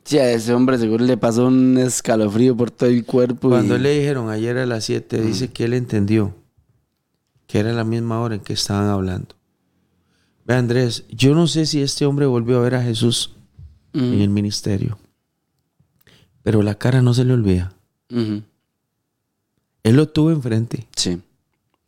[0.08, 3.50] Sí, a ese hombre seguro le pasó un escalofrío por todo el cuerpo.
[3.50, 6.34] Cuando y- le dijeron ayer a las 7, dice que él entendió
[7.46, 9.36] que era la misma hora en que estaban hablando.
[10.46, 13.34] Ve Andrés, yo no sé si este hombre volvió a ver a Jesús
[13.94, 14.22] en Ujú.
[14.24, 14.98] el ministerio,
[16.42, 17.74] pero la cara no se le olvida.
[18.10, 18.44] Él
[19.96, 20.88] lo tuvo enfrente.
[20.96, 21.22] Sí.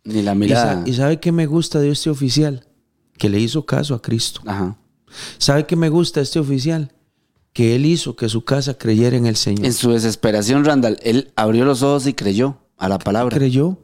[0.04, 0.84] Ni la Y, mirada.
[0.84, 2.66] sa- y sabe que me gusta de este oficial,
[3.18, 4.42] que le hizo caso a Cristo.
[4.46, 4.76] Ajá.
[5.38, 6.92] ¿Sabe que me gusta este oficial?
[7.54, 9.66] Que él hizo que su casa creyera en el Señor.
[9.66, 13.36] En su desesperación, Randall, él abrió los ojos y creyó a la palabra.
[13.36, 13.78] creyó.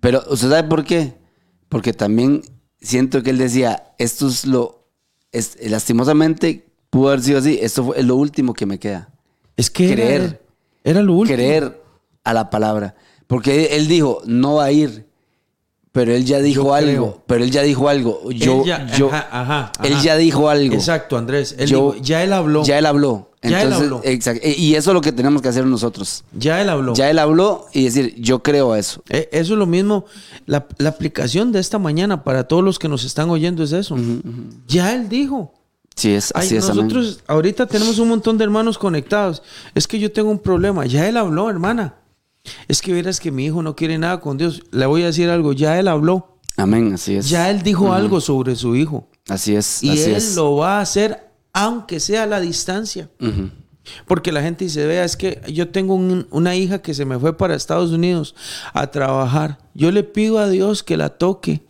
[0.00, 1.14] Pero, ¿usted sabe por qué?
[1.68, 2.42] Porque también
[2.80, 4.88] siento que él decía, esto es lo...
[5.30, 9.12] es- lastimosamente pudo haber sido así, esto fue, es lo último que me queda.
[9.56, 10.42] Es que era- Creer.
[10.84, 11.36] Era, lo último.
[11.36, 11.80] Creer
[12.24, 12.96] a la palabra.
[13.28, 15.06] Porque él dijo, no va a ir.
[15.92, 16.90] Pero él ya dijo Yo algo.
[17.12, 17.22] creo.
[17.26, 18.30] Pero él ya dijo algo.
[18.30, 20.02] Yo, Él ya- yo, ajá, ajá, él ajá.
[20.02, 20.74] ya dijo algo.
[20.74, 21.54] Exacto, Andrés.
[21.58, 22.64] Él Yo- dijo, ya él habló.
[22.64, 23.28] Ya él habló.
[23.42, 24.00] Ya él Entonces, habló.
[24.04, 24.46] exacto.
[24.56, 26.24] Y eso es lo que tenemos que hacer nosotros.
[26.32, 26.94] Ya él habló.
[26.94, 29.02] Ya él habló y decir, yo creo a eso.
[29.10, 30.04] Eh, Eso es lo mismo.
[30.46, 33.96] La, la aplicación de esta mañana para todos los que nos están oyendo es eso.
[34.68, 35.52] Ya él dijo.
[35.94, 36.70] Sí, es, Ay, así es.
[36.70, 36.86] amén.
[36.86, 39.42] nosotros ahorita tenemos un montón de hermanos conectados.
[39.74, 40.86] Es que yo tengo un problema.
[40.86, 41.96] Ya él habló, hermana.
[42.68, 44.62] Es que verás que mi hijo no quiere nada con Dios.
[44.72, 45.52] Le voy a decir algo.
[45.52, 46.38] Ya él habló.
[46.56, 47.28] Amén, así es.
[47.28, 49.08] Ya él dijo algo sobre su hijo.
[49.28, 50.34] Así es, Y así él es.
[50.36, 53.10] lo va a hacer aunque sea a la distancia.
[54.06, 57.18] Porque la gente dice, vea, es que yo tengo un- una hija que se me
[57.18, 58.34] fue para Estados Unidos
[58.72, 59.58] a trabajar.
[59.74, 61.62] Yo le pido a Dios que la toque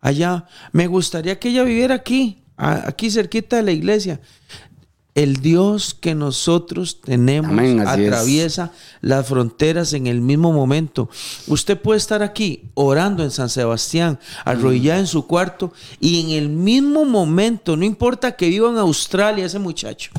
[0.00, 0.46] allá.
[0.72, 4.20] Me gustaría que ella viviera aquí, a- aquí cerquita de la iglesia.
[5.16, 8.08] El Dios que nosotros tenemos Amén, así es.
[8.12, 11.08] atraviesa las fronteras en el mismo momento.
[11.46, 16.50] Usted puede estar aquí orando en San Sebastián, arrodillada en su cuarto, y en el
[16.50, 20.10] mismo momento, no importa que viva en Australia ese muchacho,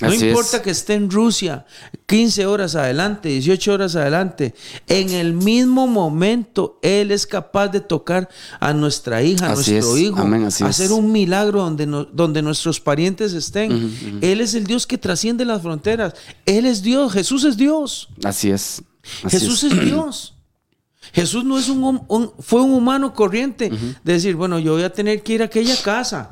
[0.00, 0.62] no Así importa es.
[0.62, 1.64] que esté en Rusia
[2.06, 4.54] 15 horas adelante, 18 horas adelante,
[4.88, 8.28] en el mismo momento Él es capaz de tocar
[8.60, 10.02] a nuestra hija, a Así nuestro es.
[10.02, 10.90] hijo, Amén, así hacer es.
[10.92, 14.18] un milagro donde, no- donde nuestros parientes estén.
[14.20, 16.14] Él es el Dios que trasciende las fronteras.
[16.44, 18.08] Él es Dios, Jesús es Dios.
[18.24, 18.82] Así es.
[19.22, 20.34] Así Jesús es, Dios.
[21.12, 23.70] Jesús no es un, un- fue un humano corriente
[24.02, 26.30] de decir, bueno, yo voy a tener que ir a aquella casa.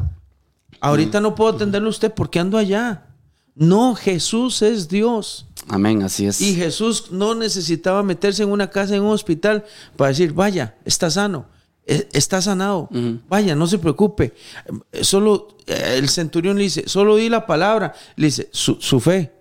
[0.81, 3.07] Ahorita no puedo atenderlo a usted porque ando allá.
[3.55, 5.47] No, Jesús es Dios.
[5.69, 6.41] Amén, así es.
[6.41, 9.65] Y Jesús no necesitaba meterse en una casa, en un hospital,
[9.97, 11.47] para decir, vaya, está sano,
[11.87, 12.89] e- está sanado,
[13.29, 14.33] vaya, no se preocupe.
[15.03, 19.33] Solo eh, el centurión le dice, solo di la palabra, le dice, su, su fe,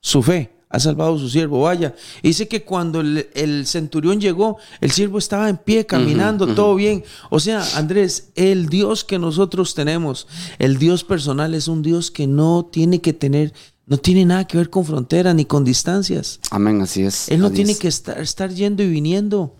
[0.00, 0.50] su fe.
[0.70, 1.94] Ha salvado a su siervo, vaya.
[2.22, 6.74] Y dice que cuando el, el centurión llegó, el siervo estaba en pie, caminando, todo
[6.74, 7.04] bien.
[7.30, 10.26] O sea, Andrés, el Dios que nosotros tenemos,
[10.58, 13.54] el Dios personal, es un Dios que no tiene que tener,
[13.86, 16.38] no tiene nada que ver con fronteras ni con distancias.
[16.50, 17.30] Amén, así es.
[17.30, 17.78] Él no así tiene es.
[17.78, 19.56] que estar, estar yendo y viniendo.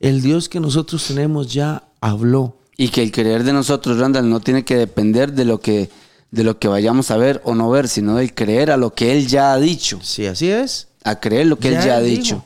[0.00, 2.58] El Dios que nosotros tenemos ya habló.
[2.76, 5.90] Y que el creer de nosotros, Randall, no tiene que depender de lo que,
[6.34, 9.12] de lo que vayamos a ver o no ver, sino del creer a lo que
[9.12, 10.00] Él ya ha dicho.
[10.02, 10.88] Sí, así es.
[11.04, 12.44] A creer lo que Ya Él ya ha dicho.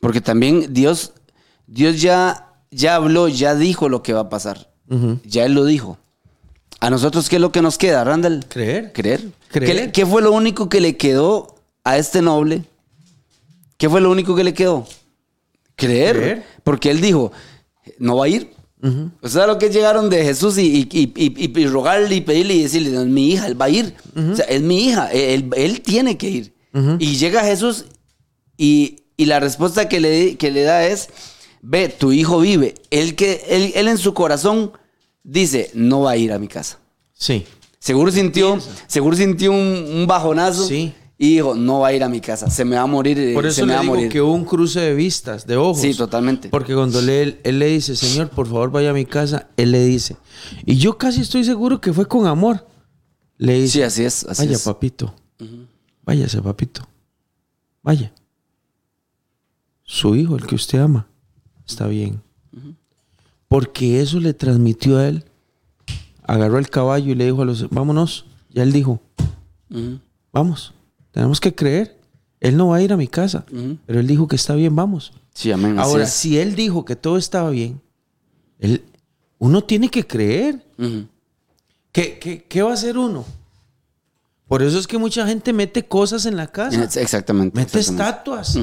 [0.00, 1.12] Porque también Dios,
[1.66, 4.70] Dios ya, ya habló, ya dijo lo que va a pasar.
[5.24, 5.98] Ya Él lo dijo.
[6.80, 8.44] A nosotros, ¿qué es lo que nos queda, Randall?
[8.48, 8.92] Creer.
[8.92, 9.28] Creer.
[9.48, 9.66] Creer.
[9.66, 12.64] ¿Qué, le- qué fue lo único que le quedó a este noble?
[13.76, 14.86] ¿Qué fue lo único que le quedó?
[15.76, 16.16] Creer.
[16.16, 16.44] Creer.
[16.64, 17.30] Porque él dijo,
[17.98, 18.52] no va a ir.
[19.20, 22.62] O sea, lo que llegaron de Jesús y, y- y- y- rogarle y pedirle y
[22.62, 23.94] decirle, no, es mi hija, él va a ir.
[24.16, 26.52] O sea, es mi hija, él, él tiene que ir.
[27.00, 27.86] Y llega Jesús
[28.56, 31.08] y, y la respuesta que le, que le da es,
[31.60, 32.74] ve, tu hijo vive.
[32.90, 34.70] Él, que, él, él en su corazón
[35.24, 36.78] dice, no va a ir a mi casa.
[37.14, 37.44] Sí.
[37.80, 39.58] Seguro sintió, seguro sintió un,
[39.92, 40.66] un bajonazo.
[40.66, 40.92] Sí.
[41.20, 43.34] Y dijo, no va a ir a mi casa, se me va a morir.
[43.34, 44.08] Por se eso me le va a morir.
[44.08, 45.80] que hubo un cruce de vistas, de ojos.
[45.80, 46.48] Sí, totalmente.
[46.48, 49.84] Porque cuando le- él, le dice, Señor, por favor vaya a mi casa, él le
[49.84, 50.16] dice.
[50.64, 52.64] Y yo casi estoy seguro que fue con amor.
[53.36, 54.62] Le dice, Sí, así es, así vaya, es.
[54.62, 55.12] papito.
[56.04, 56.82] Váyase, papito.
[57.82, 58.12] Vaya.
[59.82, 61.08] su hijo, el que usted ama,
[61.66, 62.20] está bien.
[63.48, 65.24] Porque eso le transmitió a él.
[66.22, 68.26] Agarró el caballo y le dijo a los, vámonos.
[68.50, 69.00] Ya él dijo,
[69.70, 69.98] Ujú,
[70.32, 70.74] vamos,
[71.18, 71.96] tenemos que creer.
[72.38, 73.44] Él no va a ir a mi casa,
[73.86, 75.12] pero él dijo que está bien, vamos.
[75.34, 75.76] Sí, amén.
[75.76, 77.80] Ahora, si él dijo que todo estaba bien,
[78.60, 78.84] él,
[79.38, 80.64] uno tiene que creer.
[81.90, 83.24] ¿Qué, qué, qué va a hacer uno?
[84.46, 86.84] Por eso es que mucha gente mete cosas en la casa.
[86.84, 87.58] Ex- Exactamente.
[87.58, 88.18] Mete exactamente.
[88.18, 88.58] estatuas.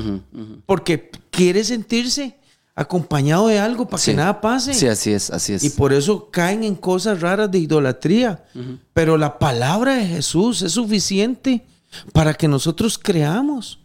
[0.66, 2.38] Porque quiere sentirse
[2.74, 4.12] acompañado de algo para Sí.
[4.12, 4.74] que nada pase.
[4.74, 5.64] Sí, así es, así es.
[5.66, 8.46] Y por eso caen en cosas raras de idolatría.
[8.94, 11.66] Pero la palabra de Jesús es suficiente
[12.14, 13.80] para que nosotros creamos.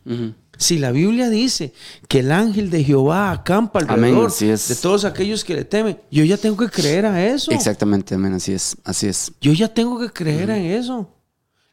[0.58, 1.72] Si la Biblia dice
[2.06, 4.68] que el ángel de Jehová acampa Amén, alrededor así es.
[4.68, 7.50] de todos aquellos que le temen, yo ya tengo que creer a eso.
[7.50, 9.32] Exactamente, amén, así es, así es.
[9.40, 11.08] Yo ya tengo que creer en eso.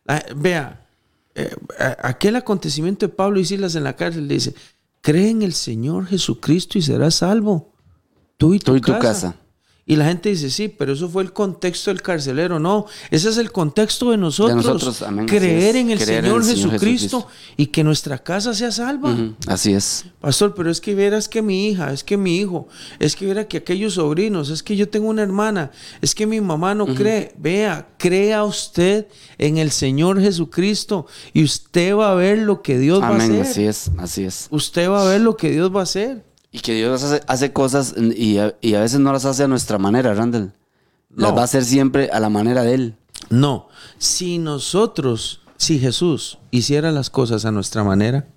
[0.08, 0.88] Ah, vea,
[1.36, 4.54] eh, a- aquel acontecimiento de Pablo y Silas en la cárcel dice,
[5.02, 7.74] cree en el Señor Jesucristo y serás salvo.
[8.38, 9.36] Tú y tu, Tú y tu casa.
[9.90, 12.60] Y la gente dice, sí, pero eso fue el contexto del carcelero.
[12.60, 14.58] No, ese es el contexto de nosotros.
[14.66, 16.80] nosotros, amén, así Creer en el Creer en Señor, el Jesucristo,
[17.22, 17.28] Jesucristo.
[17.56, 19.16] y que nuestra casa sea salva.
[19.48, 20.04] Así es.
[20.20, 22.68] Pastor, pero es que verás que mi hija, es que mi hijo,
[23.00, 25.72] es que viera que aquellos sobrinos, es que yo tengo una hermana,
[26.02, 27.34] es que mi mamá no cree.
[27.38, 29.08] Vea, crea usted
[29.38, 33.32] en el Señor Jesucristo y usted va a ver lo que Dios va a Amén,
[33.40, 33.42] hacer.
[33.42, 34.48] así es, así es.
[34.52, 36.27] Usted va a ver lo que Dios va a hacer.
[36.52, 39.48] Y que Dios hace, hace cosas y a, y a veces no las hace a
[39.48, 40.54] nuestra manera, Randall.
[41.10, 41.36] Las No.
[41.36, 42.96] va a hacer siempre a la manera de Él.
[43.30, 43.68] No,
[43.98, 48.28] si nosotros, si Jesús hiciera las cosas a nuestra manera,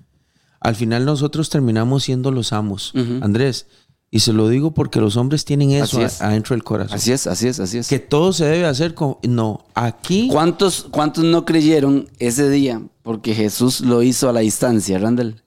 [0.61, 2.93] al final nosotros terminamos siendo los amos.
[3.23, 3.67] Andrés,
[4.11, 6.21] y se lo digo porque los hombres tienen eso es.
[6.21, 6.97] adentro del corazón.
[6.97, 7.89] Así es, así es, así es.
[7.89, 9.19] Que todo se debe hacer con...
[9.23, 10.29] No, aquí...
[10.29, 15.43] ¿Cuántos, ¿Cuántos no creyeron ese día porque Jesús lo hizo a la distancia, Randall?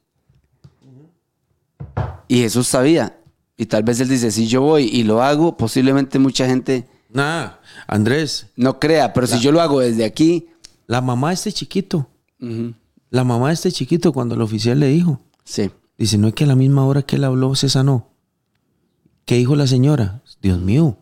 [2.28, 3.20] Y Jesús sabía.
[3.58, 7.62] Y tal vez él dice, si yo voy y lo hago, posiblemente mucha gente Nada,
[7.86, 10.48] Andrés, no crea, pero si yo lo hago desde aquí,
[10.88, 12.10] la mamá de este chiquito,
[13.12, 16.46] la mamá de este chiquito cuando el oficial le dijo, sí, dice, no es que
[16.46, 18.10] a la misma hora que él habló se sanó.
[19.26, 20.24] ¿Qué dijo la señora?
[20.42, 20.98] Dios mío,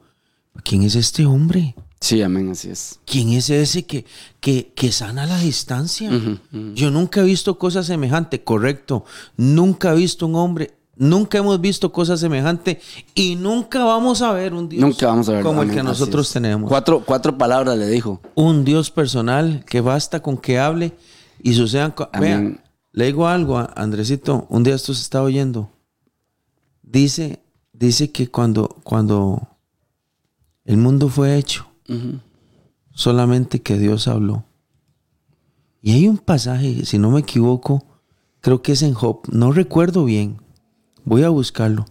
[0.63, 1.75] ¿quién es este hombre?
[2.01, 2.99] sí, amén, así es.
[3.05, 4.05] ¿Quién es ese que,
[4.41, 6.11] que, que sana a la distancia?
[6.51, 9.05] Yo nunca he visto cosas semejantes, correcto.
[9.37, 12.77] Nunca he visto un hombre, nunca hemos visto cosas semejantes
[13.15, 16.31] y nunca vamos a ver un Dios Nunca vamos a ver como el que nosotros
[16.31, 16.69] tenemos.
[16.69, 18.21] Cuatro, cuatro palabras le dijo.
[18.35, 20.93] un Dios personal que basta con que hable
[21.41, 21.91] y sucedan.
[21.91, 22.61] co- Vea, Amén.
[22.91, 24.45] le digo algo a Andresito.
[24.49, 25.69] Un día esto se está oyendo.
[26.83, 27.41] Dice,
[27.73, 29.47] dice que cuando, cuando
[30.65, 31.67] el mundo fue hecho,
[32.93, 34.43] solamente que Dios habló.
[35.81, 37.83] Y hay un pasaje, si no me equivoco,
[38.39, 40.37] creo que es en Job, no recuerdo bien,
[41.05, 41.85] voy a buscarlo.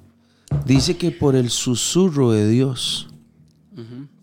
[0.67, 3.09] Dice que por el susurro de Dios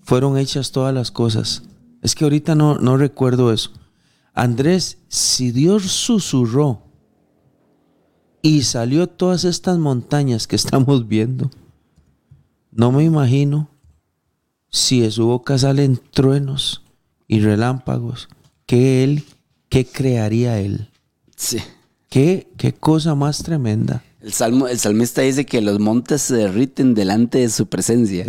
[0.04, 1.64] fueron hechas todas las cosas.
[2.02, 3.72] Es que ahorita no, no recuerdo eso.
[4.34, 6.84] Andrés, si Dios susurró
[8.42, 11.50] y salió todas estas montañas que estamos viendo,
[12.72, 13.70] no me imagino
[14.70, 16.84] si de su boca salen truenos
[17.28, 18.30] y relámpagos,
[18.66, 19.26] ¿qué él,
[19.70, 20.90] qué crearía él?
[21.36, 21.58] Sí.
[22.10, 24.04] ¿Qué, qué cosa más tremenda?
[24.22, 28.26] El, salmo, el salmista dice que los montes se derriten delante de su presencia.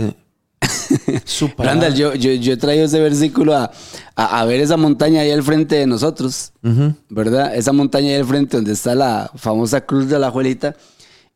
[1.24, 1.80] Su palabra.
[1.82, 3.70] Randall, yo, yo, yo he traído ese versículo a,
[4.16, 6.52] a, a ver esa montaña ahí al frente de nosotros.
[7.08, 7.54] ¿verdad?
[7.54, 10.74] Esa montaña ahí al frente donde está la famosa cruz de la Juelita.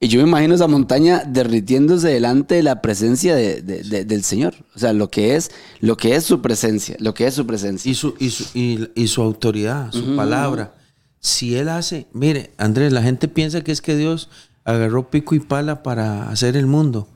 [0.00, 4.24] Y yo me imagino esa montaña derritiéndose delante de la presencia de- de- de- del
[4.24, 4.54] Señor.
[4.74, 5.50] O sea, lo que es,
[5.80, 7.90] lo que es su presencia, lo que es su presencia.
[7.90, 10.74] y su, y su, y, y su autoridad, su palabra.
[11.22, 14.28] Si él hace, mire, Andrés, la gente piensa que es que Dios
[14.64, 17.08] agarró pico y pala para hacer el mundo.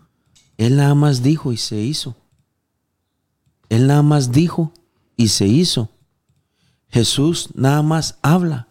[0.57, 2.17] Él nada más dijo y se hizo.
[3.69, 4.73] Él nada más dijo
[5.17, 5.91] y se hizo.
[6.89, 8.69] Jesús nada más habla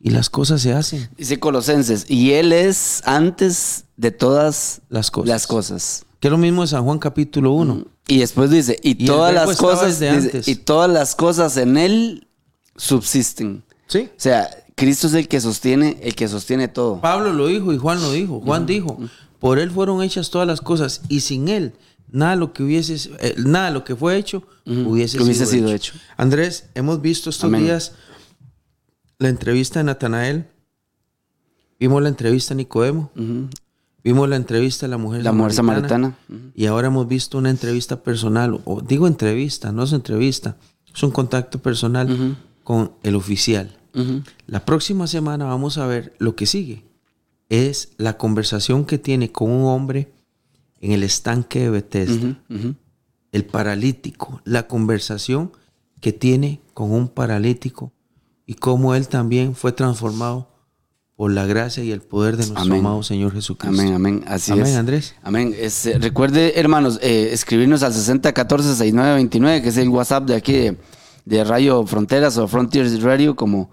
[0.00, 1.10] y las cosas se hacen.
[1.18, 5.28] Dice Colosenses, y Él es antes de todas Las cosas.
[5.28, 6.06] las cosas.
[6.18, 7.84] Que es lo mismo de San Juan capítulo 1.
[8.06, 12.26] Y después dice, y, todas las cosas, dice, y todas las cosas en Él
[12.74, 13.62] subsisten.
[13.86, 14.08] Sí.
[14.10, 14.48] O sea,
[14.78, 17.00] Cristo es el que sostiene, el que sostiene todo.
[17.00, 18.40] Pablo lo dijo y Juan lo dijo.
[18.40, 18.98] Juan dijo,
[19.38, 21.74] por él fueron hechas todas las cosas y sin él
[22.10, 25.94] nada lo que hubiese eh, nada lo que fue hecho hubiese, hubiese sido, sido hecho.
[25.94, 26.04] hecho.
[26.16, 27.64] Andrés, hemos visto estos Amén.
[27.64, 27.92] días
[29.18, 30.46] la entrevista de Natanael.
[31.80, 33.10] Vimos la entrevista de Nicodemo.
[34.04, 36.16] Vimos la entrevista de la mujer La mujer samaritana.
[36.28, 36.38] Ujú.
[36.54, 38.60] Y ahora hemos visto una entrevista personal.
[38.64, 40.56] O digo entrevista, no es entrevista.
[40.94, 43.76] Es un contacto personal con el oficial.
[44.46, 46.84] La próxima semana vamos a ver lo que sigue.
[47.48, 50.12] es la conversación que tiene con un hombre
[50.80, 52.38] en el estanque de Bethesda,
[53.32, 55.52] el paralítico, la conversación
[56.00, 57.92] que tiene con un paralítico
[58.46, 60.48] y cómo él también fue transformado
[61.16, 62.78] por la gracia y el poder de nuestro Amén.
[62.78, 63.76] amado Señor Jesucristo.
[63.76, 64.24] Amén, amén.
[64.28, 64.76] Así Amén, es.
[64.76, 65.14] Andrés.
[65.22, 65.52] Amén.
[65.58, 70.76] Este, recuerde, hermanos, eh, escribirnos al 6014-6929, que es el WhatsApp de aquí de,
[71.24, 73.68] de Radio Fronteras o Frontiers Radio, como,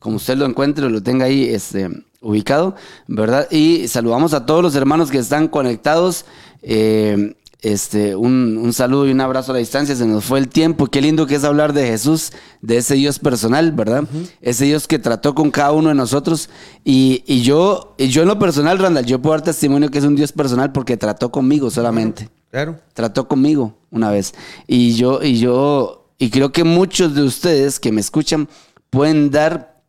[0.00, 1.88] como usted lo encuentre o lo tenga ahí este,
[2.20, 2.74] ubicado,
[3.06, 3.48] ¿verdad?
[3.52, 6.24] Y saludamos a todos los hermanos que están conectados.
[6.62, 9.94] eh, este, un, un saludo y un abrazo a la distancia.
[9.94, 10.86] Se nos fue el tiempo.
[10.86, 12.32] Qué lindo que es hablar de Jesús,
[12.62, 14.04] de ese Dios personal, ¿verdad?
[14.40, 16.48] Ese Dios que trató con cada uno de nosotros.
[16.84, 20.04] Y, y yo, y yo en lo personal, Randall, yo puedo dar testimonio que es
[20.04, 22.30] un Dios personal porque trató conmigo solamente.
[22.50, 22.80] Claro.
[22.94, 24.34] Trató conmigo una vez.
[24.66, 28.48] Y yo, y yo, y creo que muchos de ustedes que me escuchan
[28.88, 29.79] pueden dar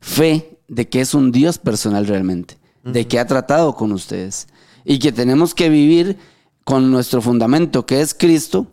[0.00, 4.48] fe de que es un Dios personal realmente, de que ha tratado con ustedes
[4.84, 6.16] y que tenemos que vivir
[6.64, 8.66] con nuestro fundamento que es Cristo,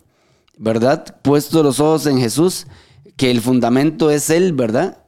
[0.58, 1.18] ¿verdad?
[1.22, 2.68] Puesto los ojos en Jesús,
[3.16, 5.04] que el fundamento es Él, ¿verdad?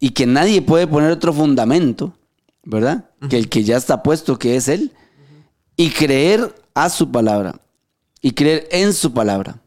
[0.00, 2.16] Y que nadie puede poner otro fundamento,
[2.64, 3.10] ¿verdad?
[3.28, 4.92] Que el que ya está puesto, que es Él.
[5.76, 7.60] Y creer a su palabra.
[8.20, 9.60] Y creer en su palabra.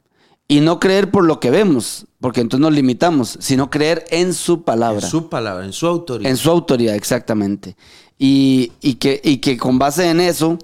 [0.47, 4.63] Y no creer por lo que vemos, porque entonces nos limitamos, sino creer en su
[4.63, 5.05] palabra.
[5.05, 6.32] En su palabra, en su autoridad.
[6.32, 7.78] En su autoridad, exactamente.
[8.17, 10.57] Y, y que, y que con base en eso,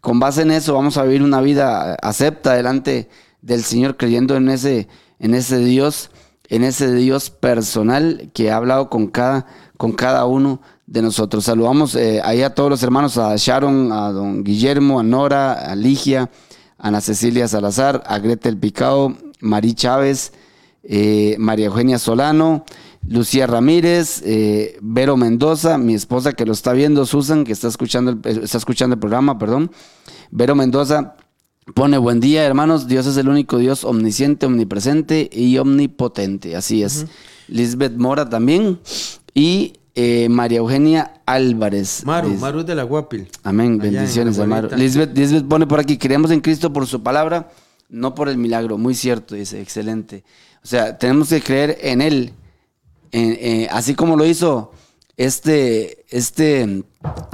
[0.00, 3.08] con base en eso, vamos a vivir una vida acepta delante
[3.42, 4.86] del Señor, creyendo en ese,
[5.18, 6.12] en ese Dios,
[6.46, 9.46] en ese Dios personal que ha hablado con cada,
[9.76, 11.46] con cada uno de nosotros.
[11.46, 15.74] Saludamos eh, ahí a todos los hermanos, a Sharon, a don Guillermo, a Nora, a
[15.74, 16.30] Ligia,
[16.78, 20.32] a Ana Cecilia Salazar, a Gretel Picao, Marí Chávez,
[20.90, 22.64] eh, María Eugenia Solano,
[23.06, 28.10] Lucía Ramírez, eh, Vero Mendoza, mi esposa que lo está viendo, Susan, que está escuchando
[28.12, 29.70] el, eh, está escuchando el programa, perdón.
[30.30, 31.14] Vero Mendoza
[31.74, 32.88] pone buen día, hermanos.
[32.88, 36.56] Dios es el único Dios omnisciente, omnipresente y omnipotente.
[36.56, 37.06] Así es.
[37.48, 38.78] Lisbeth Mora también.
[39.34, 42.02] Y eh, María Eugenia Álvarez.
[42.04, 43.28] Maru, Dice- Maru es de la Guapil.
[43.42, 44.76] Amén, Allá bendiciones, abuelita.
[44.76, 47.50] Lisbeth, Lisbeth pone por aquí, creemos en Cristo por su palabra,
[47.88, 48.78] no por el milagro.
[48.78, 50.24] Muy cierto, dice, excelente.
[50.62, 52.32] O sea, tenemos que creer en Él,
[53.12, 54.72] eh, así como lo hizo
[55.18, 56.84] este, este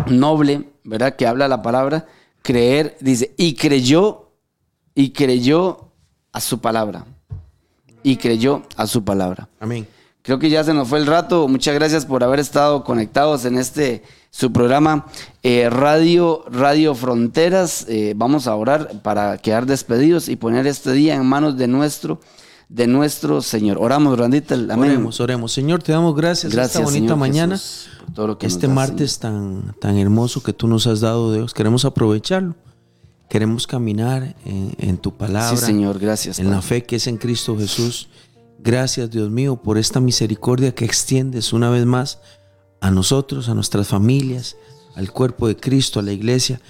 [0.06, 1.16] noble, ¿verdad?
[1.16, 2.06] Que habla la palabra,
[2.42, 4.30] creer, dice, y creyó,
[4.94, 5.92] y creyó
[6.32, 7.04] a su palabra.
[8.02, 9.48] Y creyó a su palabra.
[9.60, 9.86] Amén.
[10.22, 11.48] Creo que ya se nos fue el rato.
[11.48, 15.06] Muchas gracias por haber estado conectados en este su programa
[15.42, 17.84] eh, Radio Radio Fronteras.
[17.88, 22.20] Eh, vamos a orar para quedar despedidos y poner este día en manos de nuestro
[22.74, 23.78] de nuestro Señor.
[23.80, 24.56] Oramos, Randita.
[24.56, 24.90] Amén.
[24.90, 25.52] Oremos, oremos.
[25.52, 27.54] Señor, te damos gracias, Gracias, esta bonita Señor mañana.
[27.56, 31.00] Jesús, por todo lo que este nos martes tan, tan hermoso que tú nos has
[31.00, 31.54] dado, Dios.
[31.54, 32.56] Queremos aprovecharlo.
[33.28, 35.56] Queremos caminar en, en tu palabra.
[35.56, 36.40] Sí, Señor, gracias.
[36.40, 38.08] En la fe que es en Cristo Jesús.
[38.58, 42.18] Gracias, Dios mío, por esta misericordia que extiendes una vez más
[42.80, 44.56] a nosotros, a nuestras familias,
[44.96, 46.60] al cuerpo de Cristo, a la iglesia.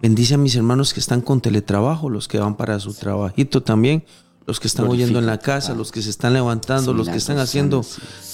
[0.00, 4.04] Bendice a mis hermanos que están con teletrabajo, los que van para su trabajito también,
[4.48, 7.36] los que están oyendo en la casa, los que se están levantando, los que están
[7.36, 7.84] haciendo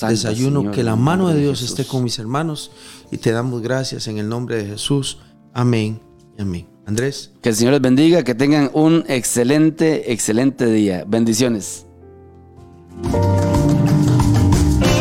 [0.08, 0.70] desayuno.
[0.70, 2.70] Que la mano de Dios esté con mis hermanos
[3.10, 5.18] y te damos gracias en el nombre de Jesús.
[5.52, 6.00] Amén
[6.38, 6.68] y amén.
[6.86, 7.32] Andrés.
[7.42, 11.04] Que el Señor les bendiga, que tengan un excelente, excelente día.
[11.04, 11.84] Bendiciones.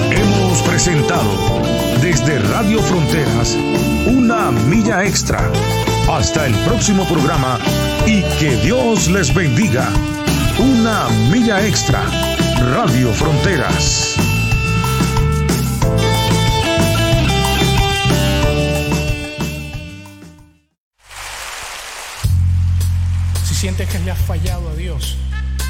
[0.09, 1.30] Hemos presentado
[2.01, 3.55] desde Radio Fronteras
[4.07, 5.47] una milla extra.
[6.09, 7.59] Hasta el próximo programa
[8.07, 9.93] y que Dios les bendiga.
[10.60, 12.04] Una milla extra.
[12.76, 14.16] Radio Fronteras.
[23.45, 25.18] Si sientes que le has fallado a Dios,